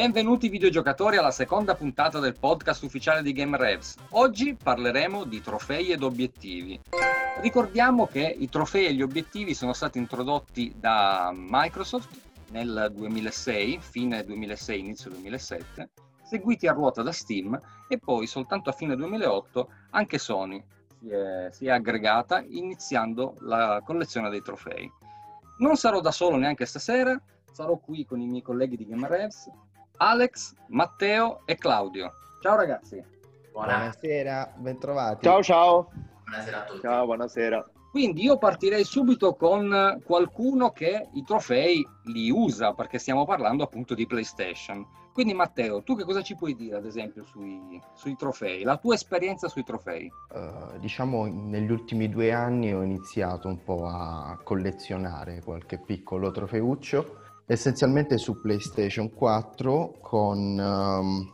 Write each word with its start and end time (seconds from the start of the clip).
Benvenuti 0.00 0.48
videogiocatori 0.48 1.18
alla 1.18 1.30
seconda 1.30 1.74
puntata 1.74 2.20
del 2.20 2.34
podcast 2.38 2.82
ufficiale 2.84 3.20
di 3.20 3.34
Game 3.34 3.58
Revs. 3.58 3.96
Oggi 4.12 4.54
parleremo 4.54 5.24
di 5.24 5.42
trofei 5.42 5.90
ed 5.90 6.02
obiettivi. 6.02 6.80
Ricordiamo 7.42 8.06
che 8.06 8.20
i 8.20 8.48
trofei 8.48 8.86
e 8.86 8.94
gli 8.94 9.02
obiettivi 9.02 9.52
sono 9.52 9.74
stati 9.74 9.98
introdotti 9.98 10.72
da 10.74 11.30
Microsoft 11.34 12.18
nel 12.52 12.90
2006, 12.94 13.78
fine 13.78 14.24
2006, 14.24 14.78
inizio 14.78 15.10
2007, 15.10 15.90
seguiti 16.22 16.66
a 16.66 16.72
ruota 16.72 17.02
da 17.02 17.12
Steam 17.12 17.60
e 17.86 17.98
poi 17.98 18.26
soltanto 18.26 18.70
a 18.70 18.72
fine 18.72 18.96
2008 18.96 19.70
anche 19.90 20.16
Sony 20.16 20.64
si 20.98 21.10
è, 21.10 21.48
si 21.50 21.66
è 21.66 21.72
aggregata 21.72 22.42
iniziando 22.48 23.34
la 23.40 23.82
collezione 23.84 24.30
dei 24.30 24.40
trofei. 24.40 24.90
Non 25.58 25.76
sarò 25.76 26.00
da 26.00 26.10
solo 26.10 26.38
neanche 26.38 26.64
stasera, 26.64 27.20
sarò 27.52 27.76
qui 27.76 28.06
con 28.06 28.22
i 28.22 28.26
miei 28.26 28.40
colleghi 28.40 28.78
di 28.78 28.86
Game 28.86 29.06
Revs 29.06 29.50
Alex, 30.02 30.54
Matteo 30.68 31.42
e 31.44 31.56
Claudio. 31.56 32.14
Ciao 32.40 32.56
ragazzi. 32.56 33.04
Buonasera, 33.52 34.54
bentrovati. 34.56 35.26
Ciao 35.26 35.42
ciao. 35.42 35.90
Buonasera 36.24 36.62
a 36.62 36.64
tutti. 36.64 36.80
Ciao, 36.80 37.04
buonasera. 37.04 37.70
Quindi 37.90 38.22
io 38.22 38.38
partirei 38.38 38.82
subito 38.84 39.34
con 39.34 40.00
qualcuno 40.02 40.70
che 40.70 41.10
i 41.12 41.22
trofei 41.22 41.86
li 42.04 42.30
usa, 42.30 42.72
perché 42.72 42.96
stiamo 42.98 43.26
parlando 43.26 43.62
appunto 43.62 43.94
di 43.94 44.06
PlayStation. 44.06 44.86
Quindi 45.12 45.34
Matteo, 45.34 45.82
tu 45.82 45.94
che 45.96 46.04
cosa 46.04 46.22
ci 46.22 46.34
puoi 46.34 46.56
dire 46.56 46.76
ad 46.76 46.86
esempio 46.86 47.26
sui, 47.26 47.78
sui 47.92 48.16
trofei, 48.16 48.62
la 48.62 48.78
tua 48.78 48.94
esperienza 48.94 49.48
sui 49.48 49.64
trofei? 49.64 50.10
Uh, 50.32 50.78
diciamo 50.78 51.26
negli 51.26 51.70
ultimi 51.70 52.08
due 52.08 52.32
anni 52.32 52.72
ho 52.72 52.80
iniziato 52.80 53.48
un 53.48 53.62
po' 53.62 53.84
a 53.86 54.40
collezionare 54.42 55.42
qualche 55.42 55.78
piccolo 55.78 56.30
trofeuccio 56.30 57.19
essenzialmente 57.50 58.16
su 58.16 58.40
PlayStation 58.40 59.12
4 59.12 59.96
con 60.00 60.56
um, 60.56 61.28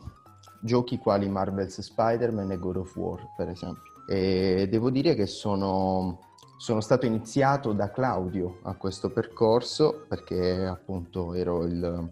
giochi 0.61 0.97
quali 0.97 1.29
Marvel's 1.29 1.79
Spider-Man 1.79 2.51
e 2.51 2.57
God 2.57 2.77
of 2.77 2.95
War, 2.95 3.19
per 3.37 3.49
esempio. 3.49 3.91
E 4.09 4.67
devo 4.67 4.89
dire 4.89 5.13
che 5.13 5.27
sono, 5.27 6.21
sono 6.57 6.81
stato 6.81 7.05
iniziato 7.05 7.71
da 7.71 7.91
Claudio 7.91 8.57
a 8.63 8.73
questo 8.73 9.11
percorso 9.11 10.05
perché 10.07 10.65
appunto 10.65 11.35
ero 11.35 11.63
il 11.65 12.11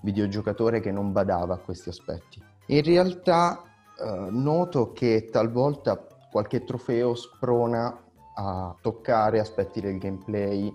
videogiocatore 0.00 0.80
che 0.80 0.90
non 0.90 1.12
badava 1.12 1.52
a 1.52 1.58
questi 1.58 1.90
aspetti. 1.90 2.42
In 2.68 2.82
realtà 2.82 3.62
eh, 4.00 4.28
noto 4.30 4.92
che 4.92 5.28
talvolta 5.30 6.02
qualche 6.30 6.64
trofeo 6.64 7.14
sprona 7.14 8.02
a 8.34 8.74
toccare 8.80 9.40
aspetti 9.40 9.82
del 9.82 9.98
gameplay 9.98 10.74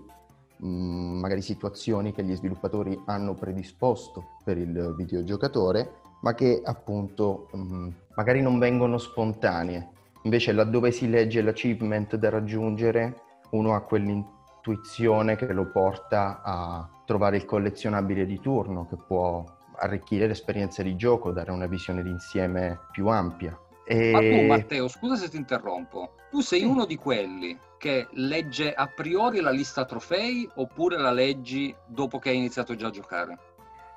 magari 0.60 1.42
situazioni 1.42 2.12
che 2.12 2.24
gli 2.24 2.34
sviluppatori 2.34 3.00
hanno 3.06 3.34
predisposto 3.34 4.36
per 4.44 4.58
il 4.58 4.94
videogiocatore, 4.96 5.90
ma 6.22 6.34
che 6.34 6.60
appunto 6.64 7.48
mm, 7.56 7.88
magari 8.16 8.40
non 8.40 8.58
vengono 8.58 8.98
spontanee. 8.98 9.90
Invece 10.22 10.52
laddove 10.52 10.90
si 10.90 11.08
legge 11.08 11.42
l'achievement 11.42 12.16
da 12.16 12.28
raggiungere, 12.28 13.22
uno 13.50 13.74
ha 13.74 13.80
quell'intuizione 13.82 15.36
che 15.36 15.52
lo 15.52 15.70
porta 15.70 16.42
a 16.42 16.88
trovare 17.06 17.36
il 17.36 17.44
collezionabile 17.44 18.26
di 18.26 18.40
turno 18.40 18.86
che 18.88 18.96
può 18.96 19.44
arricchire 19.80 20.26
l'esperienza 20.26 20.82
di 20.82 20.96
gioco, 20.96 21.30
dare 21.30 21.52
una 21.52 21.66
visione 21.66 22.02
d'insieme 22.02 22.80
più 22.90 23.06
ampia. 23.08 23.58
E... 23.84 24.10
Ma 24.10 24.18
tu 24.18 24.46
Matteo, 24.46 24.88
scusa 24.88 25.16
se 25.16 25.30
ti 25.30 25.36
interrompo, 25.36 26.14
tu 26.30 26.40
sei 26.40 26.64
uno 26.64 26.84
di 26.84 26.96
quelli 26.96 27.56
che 27.78 28.08
legge 28.12 28.74
a 28.74 28.86
priori 28.86 29.40
la 29.40 29.50
lista 29.50 29.84
trofei 29.84 30.48
oppure 30.56 30.98
la 30.98 31.12
leggi 31.12 31.74
dopo 31.86 32.18
che 32.18 32.30
hai 32.30 32.36
iniziato 32.36 32.74
già 32.74 32.88
a 32.88 32.90
giocare? 32.90 33.38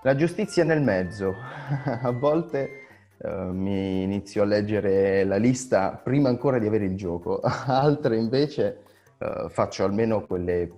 La 0.03 0.15
giustizia 0.15 0.63
nel 0.63 0.81
mezzo. 0.81 1.33
a 1.83 2.11
volte 2.11 2.87
uh, 3.17 3.51
mi 3.51 4.03
inizio 4.03 4.43
a 4.43 4.45
leggere 4.45 5.23
la 5.23 5.37
lista 5.37 5.99
prima 6.01 6.29
ancora 6.29 6.59
di 6.59 6.67
avere 6.67 6.85
il 6.85 6.95
gioco, 6.95 7.41
altre 7.43 8.17
invece 8.17 8.83
uh, 9.17 9.49
faccio 9.49 9.83
almeno 9.83 10.25
quelle 10.25 10.71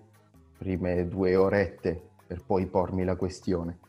prime 0.57 1.07
due 1.07 1.35
orette 1.35 2.01
per 2.25 2.41
poi 2.45 2.65
pormi 2.67 3.03
la 3.03 3.15
questione. 3.15 3.79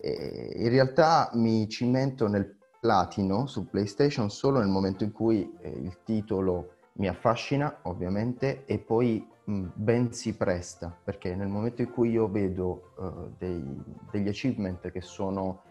E 0.00 0.52
in 0.56 0.68
realtà 0.68 1.30
mi 1.34 1.68
cimento 1.68 2.28
nel 2.28 2.56
platino 2.78 3.46
su 3.46 3.68
PlayStation 3.68 4.30
solo 4.30 4.58
nel 4.58 4.68
momento 4.68 5.04
in 5.04 5.12
cui 5.12 5.50
eh, 5.60 5.70
il 5.70 5.98
titolo 6.04 6.74
mi 6.96 7.08
affascina 7.08 7.80
ovviamente 7.82 8.64
e 8.66 8.78
poi 8.78 9.26
ben 9.44 10.12
si 10.12 10.36
presta 10.36 10.96
perché 11.04 11.34
nel 11.34 11.48
momento 11.48 11.82
in 11.82 11.90
cui 11.90 12.10
io 12.10 12.28
vedo 12.28 12.92
uh, 12.96 13.34
dei, 13.36 13.62
degli 14.10 14.28
achievement 14.28 14.90
che 14.90 15.00
sono 15.02 15.62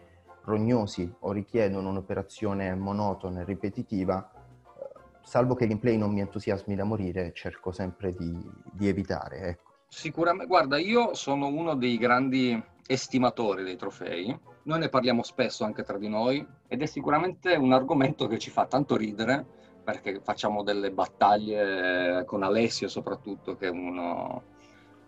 rognosi 0.42 1.10
o 1.20 1.32
richiedono 1.32 1.88
un'operazione 1.88 2.74
monotona 2.74 3.40
e 3.40 3.44
ripetitiva, 3.44 4.30
uh, 4.34 4.98
salvo 5.22 5.54
che 5.54 5.64
il 5.64 5.70
gameplay 5.70 5.96
non 5.96 6.12
mi 6.12 6.20
entusiasmi 6.20 6.76
da 6.76 6.84
morire, 6.84 7.32
cerco 7.32 7.72
sempre 7.72 8.12
di, 8.12 8.38
di 8.70 8.86
evitare. 8.86 9.38
Ecco. 9.40 9.72
Sicuramente, 9.88 10.46
guarda, 10.46 10.78
io 10.78 11.14
sono 11.14 11.46
uno 11.46 11.74
dei 11.74 11.96
grandi 11.98 12.62
estimatori 12.86 13.64
dei 13.64 13.76
trofei, 13.76 14.38
noi 14.64 14.78
ne 14.78 14.88
parliamo 14.88 15.22
spesso 15.22 15.64
anche 15.64 15.82
tra 15.82 15.98
di 15.98 16.08
noi 16.08 16.46
ed 16.68 16.82
è 16.82 16.86
sicuramente 16.86 17.54
un 17.54 17.72
argomento 17.72 18.26
che 18.26 18.38
ci 18.38 18.50
fa 18.50 18.66
tanto 18.66 18.96
ridere 18.96 19.62
perché 19.84 20.20
facciamo 20.22 20.62
delle 20.62 20.90
battaglie 20.90 22.24
con 22.24 22.42
Alessio 22.42 22.88
soprattutto, 22.88 23.56
che 23.56 23.66
è 23.66 23.70
uno... 23.70 24.42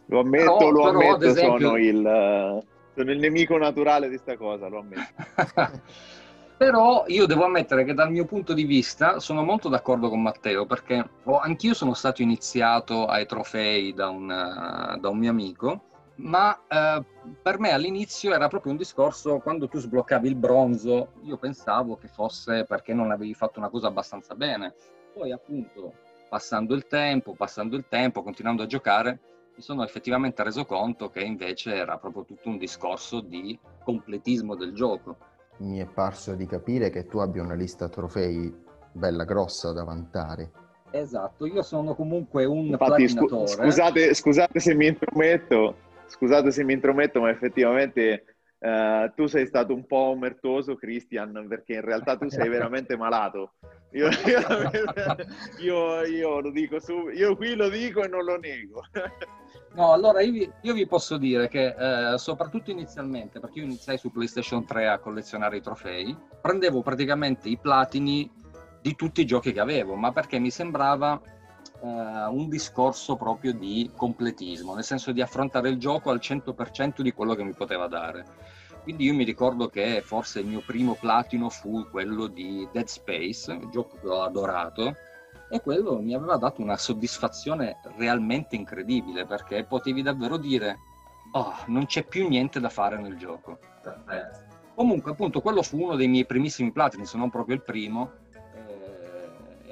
Lo 0.09 0.21
ammetto, 0.21 0.57
però, 0.57 0.71
lo 0.71 0.83
però, 0.83 0.91
ammetto, 0.91 1.25
esempio... 1.27 1.67
sono, 1.67 1.77
il, 1.79 2.65
sono 2.95 3.11
il 3.11 3.19
nemico 3.19 3.57
naturale 3.57 4.09
di 4.09 4.19
sta 4.19 4.37
cosa, 4.37 4.69
lo 4.69 4.79
ammetto. 4.79 5.81
però 6.57 7.05
io 7.09 7.27
devo 7.27 7.45
ammettere 7.45 7.85
che 7.85 7.93
dal 7.93 8.11
mio 8.11 8.25
punto 8.25 8.53
di 8.53 8.65
vista 8.65 9.19
sono 9.19 9.43
molto 9.43 9.69
d'accordo 9.69 10.09
con 10.09 10.23
Matteo, 10.23 10.67
perché 10.67 11.05
oh, 11.25 11.39
anch'io 11.39 11.75
sono 11.75 11.95
stato 11.95 12.23
iniziato 12.23 13.07
ai 13.07 13.27
trofei 13.27 13.93
da 13.95 14.09
un, 14.09 14.97
da 15.01 15.09
un 15.09 15.19
mio 15.19 15.31
amico, 15.31 15.83
ma 16.17 16.59
eh, 16.69 17.05
per 17.43 17.59
me 17.59 17.73
all'inizio 17.73 18.33
era 18.33 18.49
proprio 18.49 18.73
un 18.73 18.79
discorso, 18.79 19.39
quando 19.39 19.69
tu 19.69 19.79
sbloccavi 19.79 20.29
il 20.29 20.37
bronzo, 20.37 21.13
io 21.23 21.37
pensavo 21.37 21.97
che 21.97 22.09
fosse 22.09 22.65
perché 22.65 22.95
non 22.95 23.11
avevi 23.11 23.35
fatto 23.35 23.59
una 23.59 23.69
cosa 23.69 23.89
abbastanza 23.89 24.35
bene. 24.35 24.75
Poi 25.13 25.33
appunto, 25.33 25.93
passando 26.29 26.75
il 26.75 26.87
tempo, 26.87 27.35
passando 27.35 27.77
il 27.77 27.87
tempo, 27.89 28.23
continuando 28.23 28.63
a 28.63 28.67
giocare, 28.67 29.19
mi 29.57 29.63
sono 29.63 29.83
effettivamente 29.85 30.43
reso 30.43 30.67
conto 30.67 31.09
che 31.09 31.21
invece 31.21 31.75
era 31.75 31.97
proprio 31.97 32.25
tutto 32.25 32.49
un 32.49 32.59
discorso 32.59 33.21
di 33.21 33.59
completismo 33.83 34.55
del 34.55 34.75
gioco. 34.75 35.17
Mi 35.59 35.79
è 35.79 35.87
parso 35.87 36.35
di 36.35 36.47
capire 36.47 36.91
che 36.91 37.07
tu 37.07 37.19
abbia 37.19 37.43
una 37.43 37.55
lista 37.55 37.89
trofei 37.89 38.55
bella 38.93 39.25
grossa 39.25 39.73
da 39.73 39.85
vantare. 39.85 40.51
Esatto, 40.91 41.47
io 41.47 41.63
sono 41.63 41.95
comunque 41.95 42.45
un 42.45 42.67
Infatti, 42.67 43.09
scu- 43.09 43.47
scusate, 43.47 44.15
scusate 44.15 44.61
se 44.61 44.75
mi 44.75 44.87
intrometto, 44.87 45.77
scusate 46.07 46.51
se 46.51 46.65
mi 46.65 46.73
intrometto, 46.73 47.21
ma 47.21 47.31
effettivamente 47.31 48.37
uh, 48.59 49.13
tu 49.15 49.27
sei 49.27 49.47
stato 49.47 49.75
un 49.75 49.87
po' 49.87 49.97
omertoso, 49.97 50.77
Christian, 50.77 51.47
perché 51.49 51.75
in 51.75 51.83
realtà 51.83 52.17
tu 52.17 52.29
sei 52.29 52.49
veramente 52.49 52.97
malato. 52.99 53.55
Io, 53.93 54.09
io, 54.09 54.41
io, 55.61 56.05
io 56.05 56.41
lo 56.41 56.51
dico 56.51 56.81
su, 56.81 57.09
io 57.09 57.37
qui 57.37 57.55
lo 57.55 57.69
dico 57.69 58.03
e 58.03 58.09
non 58.09 58.25
lo 58.25 58.37
nego. 58.39 58.83
No, 59.75 59.93
allora 59.93 60.23
io 60.23 60.33
vi, 60.33 60.51
io 60.63 60.73
vi 60.73 60.87
posso 60.87 61.19
dire 61.19 61.49
che 61.49 61.75
eh, 61.79 62.19
soprattutto 62.19 62.71
inizialmente, 62.71 63.41
perché 63.41 63.59
io 63.59 63.67
iniziai 63.67 63.99
su 63.99 64.11
PlayStation 64.11 64.65
3 64.65 64.89
a 64.89 64.99
collezionare 64.99 65.59
i 65.59 65.63
trofei, 65.63 66.17
prendevo 66.41 66.81
praticamente 66.83 67.49
i 67.49 67.59
platini 67.59 68.31
di 68.81 68.95
tutti 68.95 69.21
i 69.21 69.27
giochi 69.27 69.53
che 69.53 69.61
avevo, 69.61 69.95
ma 69.95 70.13
perché 70.13 70.39
mi 70.39 70.51
sembrava 70.51 71.21
eh, 71.83 71.87
un 71.87 72.49
discorso 72.49 73.17
proprio 73.17 73.53
di 73.53 73.91
completismo, 73.95 74.75
nel 74.75 74.85
senso 74.85 75.13
di 75.13 75.21
affrontare 75.21 75.69
il 75.69 75.79
gioco 75.79 76.11
al 76.11 76.19
100% 76.21 77.01
di 77.01 77.13
quello 77.13 77.35
che 77.35 77.45
mi 77.45 77.55
poteva 77.55 77.87
dare. 77.87 78.25
Quindi 78.83 79.05
io 79.07 79.15
mi 79.15 79.25
ricordo 79.25 79.69
che 79.69 80.01
forse 80.01 80.41
il 80.41 80.47
mio 80.47 80.63
primo 80.65 80.95
platino 80.95 81.51
fu 81.51 81.89
quello 81.91 82.29
di 82.29 82.69
Dead 82.71 82.87
Space, 82.87 83.51
un 83.51 83.71
gioco 83.71 83.99
che 84.01 84.07
ho 84.07 84.23
adorato, 84.23 84.95
e 85.49 85.61
quello 85.61 85.99
mi 86.01 86.15
aveva 86.15 86.37
dato 86.37 86.63
una 86.63 86.77
soddisfazione 86.77 87.79
realmente 87.97 88.57
incredibile 88.57 89.27
perché 89.27 89.65
potevi 89.65 90.03
davvero 90.03 90.37
dire 90.37 90.79
oh, 91.33 91.55
non 91.67 91.87
c'è 91.87 92.05
più 92.05 92.29
niente 92.29 92.61
da 92.61 92.69
fare 92.69 92.99
nel 92.99 93.17
gioco. 93.17 93.59
Perfetto. 93.83 94.45
Comunque 94.75 95.13
appunto 95.13 95.41
quello 95.41 95.63
fu 95.63 95.83
uno 95.83 95.97
dei 95.97 96.09
miei 96.09 96.27
primissimi 96.27 96.71
platini, 96.71 97.07
se 97.07 97.17
non 97.17 97.31
proprio 97.31 97.57
il 97.57 97.63
primo, 97.63 98.13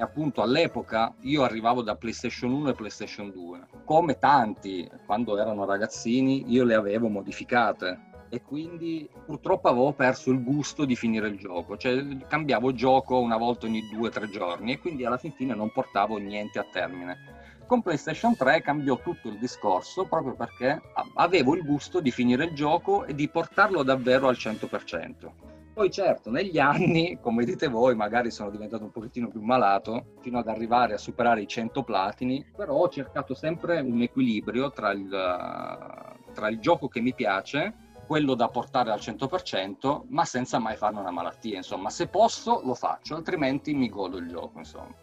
appunto 0.04 0.42
all'epoca 0.42 1.14
io 1.20 1.42
arrivavo 1.42 1.82
da 1.82 1.96
PlayStation 1.96 2.52
1 2.52 2.70
e 2.70 2.74
PlayStation 2.74 3.30
2. 3.30 3.66
Come 3.84 4.18
tanti, 4.18 4.88
quando 5.04 5.38
erano 5.38 5.64
ragazzini, 5.64 6.44
io 6.46 6.64
le 6.64 6.74
avevo 6.74 7.08
modificate 7.08 8.12
e 8.28 8.42
quindi 8.42 9.08
purtroppo 9.24 9.68
avevo 9.68 9.92
perso 9.92 10.30
il 10.30 10.42
gusto 10.42 10.84
di 10.84 10.96
finire 10.96 11.28
il 11.28 11.36
gioco, 11.36 11.76
cioè 11.76 12.04
cambiavo 12.26 12.72
gioco 12.72 13.20
una 13.20 13.36
volta 13.36 13.66
ogni 13.66 13.88
due 13.88 14.08
o 14.08 14.10
tre 14.10 14.28
giorni 14.28 14.72
e 14.72 14.80
quindi 14.80 15.04
alla 15.04 15.18
fin 15.18 15.32
fine 15.32 15.54
non 15.54 15.70
portavo 15.70 16.16
niente 16.18 16.58
a 16.58 16.66
termine. 16.70 17.16
Con 17.66 17.80
PlayStation 17.80 18.36
3 18.36 18.60
cambiò 18.60 18.98
tutto 19.00 19.28
il 19.28 19.38
discorso 19.38 20.04
proprio 20.04 20.34
perché 20.34 20.82
avevo 21.14 21.54
il 21.54 21.64
gusto 21.64 22.00
di 22.00 22.10
finire 22.10 22.44
il 22.44 22.54
gioco 22.54 23.04
e 23.04 23.14
di 23.14 23.28
portarlo 23.28 23.82
davvero 23.82 24.28
al 24.28 24.36
100%. 24.36 25.53
Poi 25.74 25.90
certo, 25.90 26.30
negli 26.30 26.60
anni, 26.60 27.18
come 27.20 27.44
dite 27.44 27.66
voi, 27.66 27.96
magari 27.96 28.30
sono 28.30 28.48
diventato 28.48 28.84
un 28.84 28.92
pochettino 28.92 29.28
più 29.28 29.40
malato, 29.40 30.12
fino 30.20 30.38
ad 30.38 30.46
arrivare 30.46 30.94
a 30.94 30.98
superare 30.98 31.42
i 31.42 31.48
100 31.48 31.82
platini, 31.82 32.46
però 32.54 32.74
ho 32.74 32.88
cercato 32.88 33.34
sempre 33.34 33.80
un 33.80 34.00
equilibrio 34.00 34.70
tra 34.70 34.92
il, 34.92 35.08
tra 36.32 36.48
il 36.48 36.60
gioco 36.60 36.86
che 36.86 37.00
mi 37.00 37.12
piace, 37.12 37.74
quello 38.06 38.34
da 38.34 38.48
portare 38.48 38.92
al 38.92 39.00
100%, 39.00 40.02
ma 40.10 40.24
senza 40.24 40.60
mai 40.60 40.76
farne 40.76 41.00
una 41.00 41.10
malattia, 41.10 41.56
insomma. 41.56 41.90
Se 41.90 42.06
posso, 42.06 42.60
lo 42.62 42.74
faccio, 42.74 43.16
altrimenti 43.16 43.74
mi 43.74 43.88
godo 43.88 44.18
il 44.18 44.28
gioco, 44.28 44.58
insomma. 44.58 44.94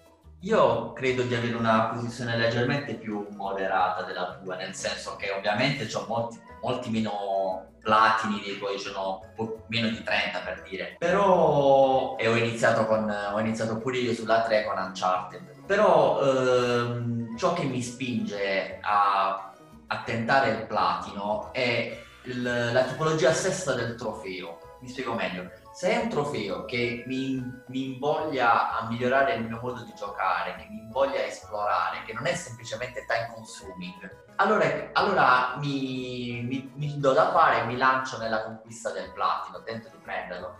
Io 0.44 0.94
credo 0.94 1.22
di 1.22 1.36
avere 1.36 1.54
una 1.54 1.90
posizione 1.94 2.36
leggermente 2.36 2.96
più 2.96 3.28
moderata 3.36 4.02
della 4.02 4.40
tua, 4.42 4.56
nel 4.56 4.74
senso 4.74 5.16
che 5.16 5.30
ovviamente 5.30 5.88
ho 5.96 6.06
molti, 6.08 6.40
molti 6.64 6.90
meno 6.90 7.74
platini 7.80 8.42
dei 8.44 8.58
tuoi, 8.58 8.80
sono 8.80 9.22
meno 9.68 9.90
di 9.90 10.02
30 10.02 10.40
per 10.40 10.64
dire. 10.68 10.96
Però, 10.98 12.16
e 12.18 12.28
ho 12.28 12.36
iniziato, 12.36 12.88
con, 12.88 13.08
ho 13.08 13.40
iniziato 13.40 13.78
pure 13.78 13.98
io 14.00 14.14
sulla 14.14 14.42
3 14.42 14.66
con 14.66 14.82
Uncharted. 14.82 15.66
Però 15.68 16.20
ehm, 16.24 17.38
ciò 17.38 17.54
che 17.54 17.64
mi 17.64 17.82
spinge 17.84 18.80
a, 18.82 19.54
a 19.86 20.02
tentare 20.04 20.50
il 20.50 20.66
platino 20.66 21.54
è 21.54 22.00
il, 22.24 22.42
la 22.74 22.84
tipologia 22.86 23.32
stessa 23.32 23.74
del 23.74 23.94
trofeo. 23.94 24.58
Mi 24.82 24.88
spiego 24.88 25.14
meglio 25.14 25.52
se 25.72 25.90
è 25.90 25.98
un 25.98 26.10
trofeo 26.10 26.66
che 26.66 27.04
mi, 27.08 27.64
mi 27.68 27.94
invoglia 27.94 28.78
a 28.78 28.88
migliorare 28.90 29.36
il 29.36 29.46
mio 29.46 29.60
modo 29.62 29.84
di 29.84 29.94
giocare, 29.96 30.56
che 30.56 30.68
mi 30.70 30.80
invoglia 30.80 31.20
a 31.20 31.26
esplorare, 31.26 32.04
che 32.06 32.14
non 32.14 32.26
è 32.26 32.36
semplicemente 32.36 33.06
time 33.06 33.32
consuming, 33.34 34.22
allora, 34.36 34.90
allora 34.94 35.58
mi, 35.58 36.42
mi, 36.44 36.72
mi, 36.76 37.00
do 37.00 37.14
da 37.14 37.32
fare 37.32 37.62
e 37.62 37.66
mi 37.66 37.78
lancio 37.78 38.18
nella 38.18 38.44
conquista 38.44 38.92
del 38.92 39.12
platino, 39.14 39.62
tento 39.64 39.88
di 39.90 39.98
prenderlo. 40.02 40.58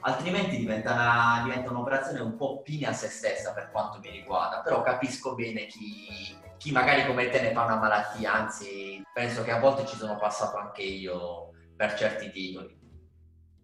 Altrimenti 0.00 0.56
diventa, 0.58 0.92
una, 0.92 1.40
diventa 1.42 1.70
un'operazione 1.70 2.20
un 2.20 2.36
po' 2.36 2.62
fine 2.64 2.88
a 2.88 2.92
se 2.92 3.08
stessa 3.08 3.52
per 3.52 3.70
quanto 3.70 4.00
mi 4.00 4.10
riguarda, 4.10 4.60
però 4.60 4.82
capisco 4.82 5.34
bene 5.34 5.66
chi, 5.66 6.36
chi 6.58 6.72
magari 6.72 7.06
come 7.06 7.30
te 7.30 7.40
ne 7.40 7.52
fa 7.52 7.64
una 7.64 7.76
malattia, 7.76 8.32
anzi 8.32 9.02
penso 9.14 9.42
che 9.42 9.52
a 9.52 9.60
volte 9.60 9.86
ci 9.86 9.96
sono 9.96 10.16
passato 10.16 10.56
anche 10.58 10.82
io 10.82 11.50
per 11.74 11.94
certi 11.94 12.30
titoli. 12.30 12.81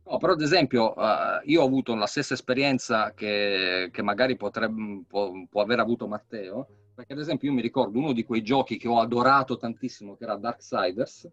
No, 0.09 0.17
però 0.17 0.33
ad 0.33 0.41
esempio 0.41 0.95
uh, 0.97 1.41
io 1.45 1.61
ho 1.61 1.67
avuto 1.67 1.95
la 1.95 2.07
stessa 2.07 2.33
esperienza 2.33 3.13
che, 3.13 3.91
che 3.93 4.03
magari 4.03 4.37
potrebbe, 4.37 5.05
può, 5.07 5.31
può, 5.51 5.61
aver 5.61 5.81
avuto 5.81 6.09
Matteo, 6.09 6.67
perché 6.95 7.13
ad 7.13 7.19
esempio 7.19 7.49
io 7.49 7.55
mi 7.55 7.61
ricordo 7.61 7.99
uno 7.99 8.13
di 8.13 8.25
quei 8.25 8.43
giochi 8.43 8.79
che 8.79 8.89
ho 8.89 9.01
adorato 9.01 9.59
tantissimo, 9.59 10.17
che 10.17 10.25
era 10.25 10.37
Darksiders, 10.37 11.29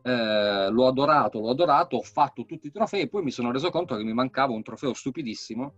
eh, 0.00 0.68
l'ho 0.70 0.86
adorato, 0.86 1.40
l'ho 1.40 1.50
adorato, 1.50 1.96
ho 1.96 2.02
fatto 2.02 2.46
tutti 2.46 2.68
i 2.68 2.72
trofei 2.72 3.02
e 3.02 3.08
poi 3.08 3.22
mi 3.22 3.30
sono 3.30 3.52
reso 3.52 3.68
conto 3.68 3.96
che 3.96 4.02
mi 4.02 4.14
mancava 4.14 4.54
un 4.54 4.62
trofeo 4.62 4.94
stupidissimo, 4.94 5.74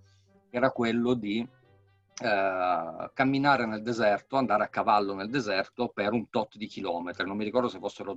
che 0.48 0.56
era 0.56 0.70
quello 0.70 1.14
di 1.14 1.40
eh, 1.40 3.10
camminare 3.14 3.66
nel 3.66 3.82
deserto, 3.82 4.36
andare 4.36 4.62
a 4.62 4.68
cavallo 4.68 5.12
nel 5.12 5.28
deserto 5.28 5.88
per 5.88 6.12
un 6.12 6.30
tot 6.30 6.56
di 6.56 6.68
chilometri, 6.68 7.26
non 7.26 7.36
mi 7.36 7.44
ricordo 7.44 7.66
se 7.66 7.80
fossero 7.80 8.16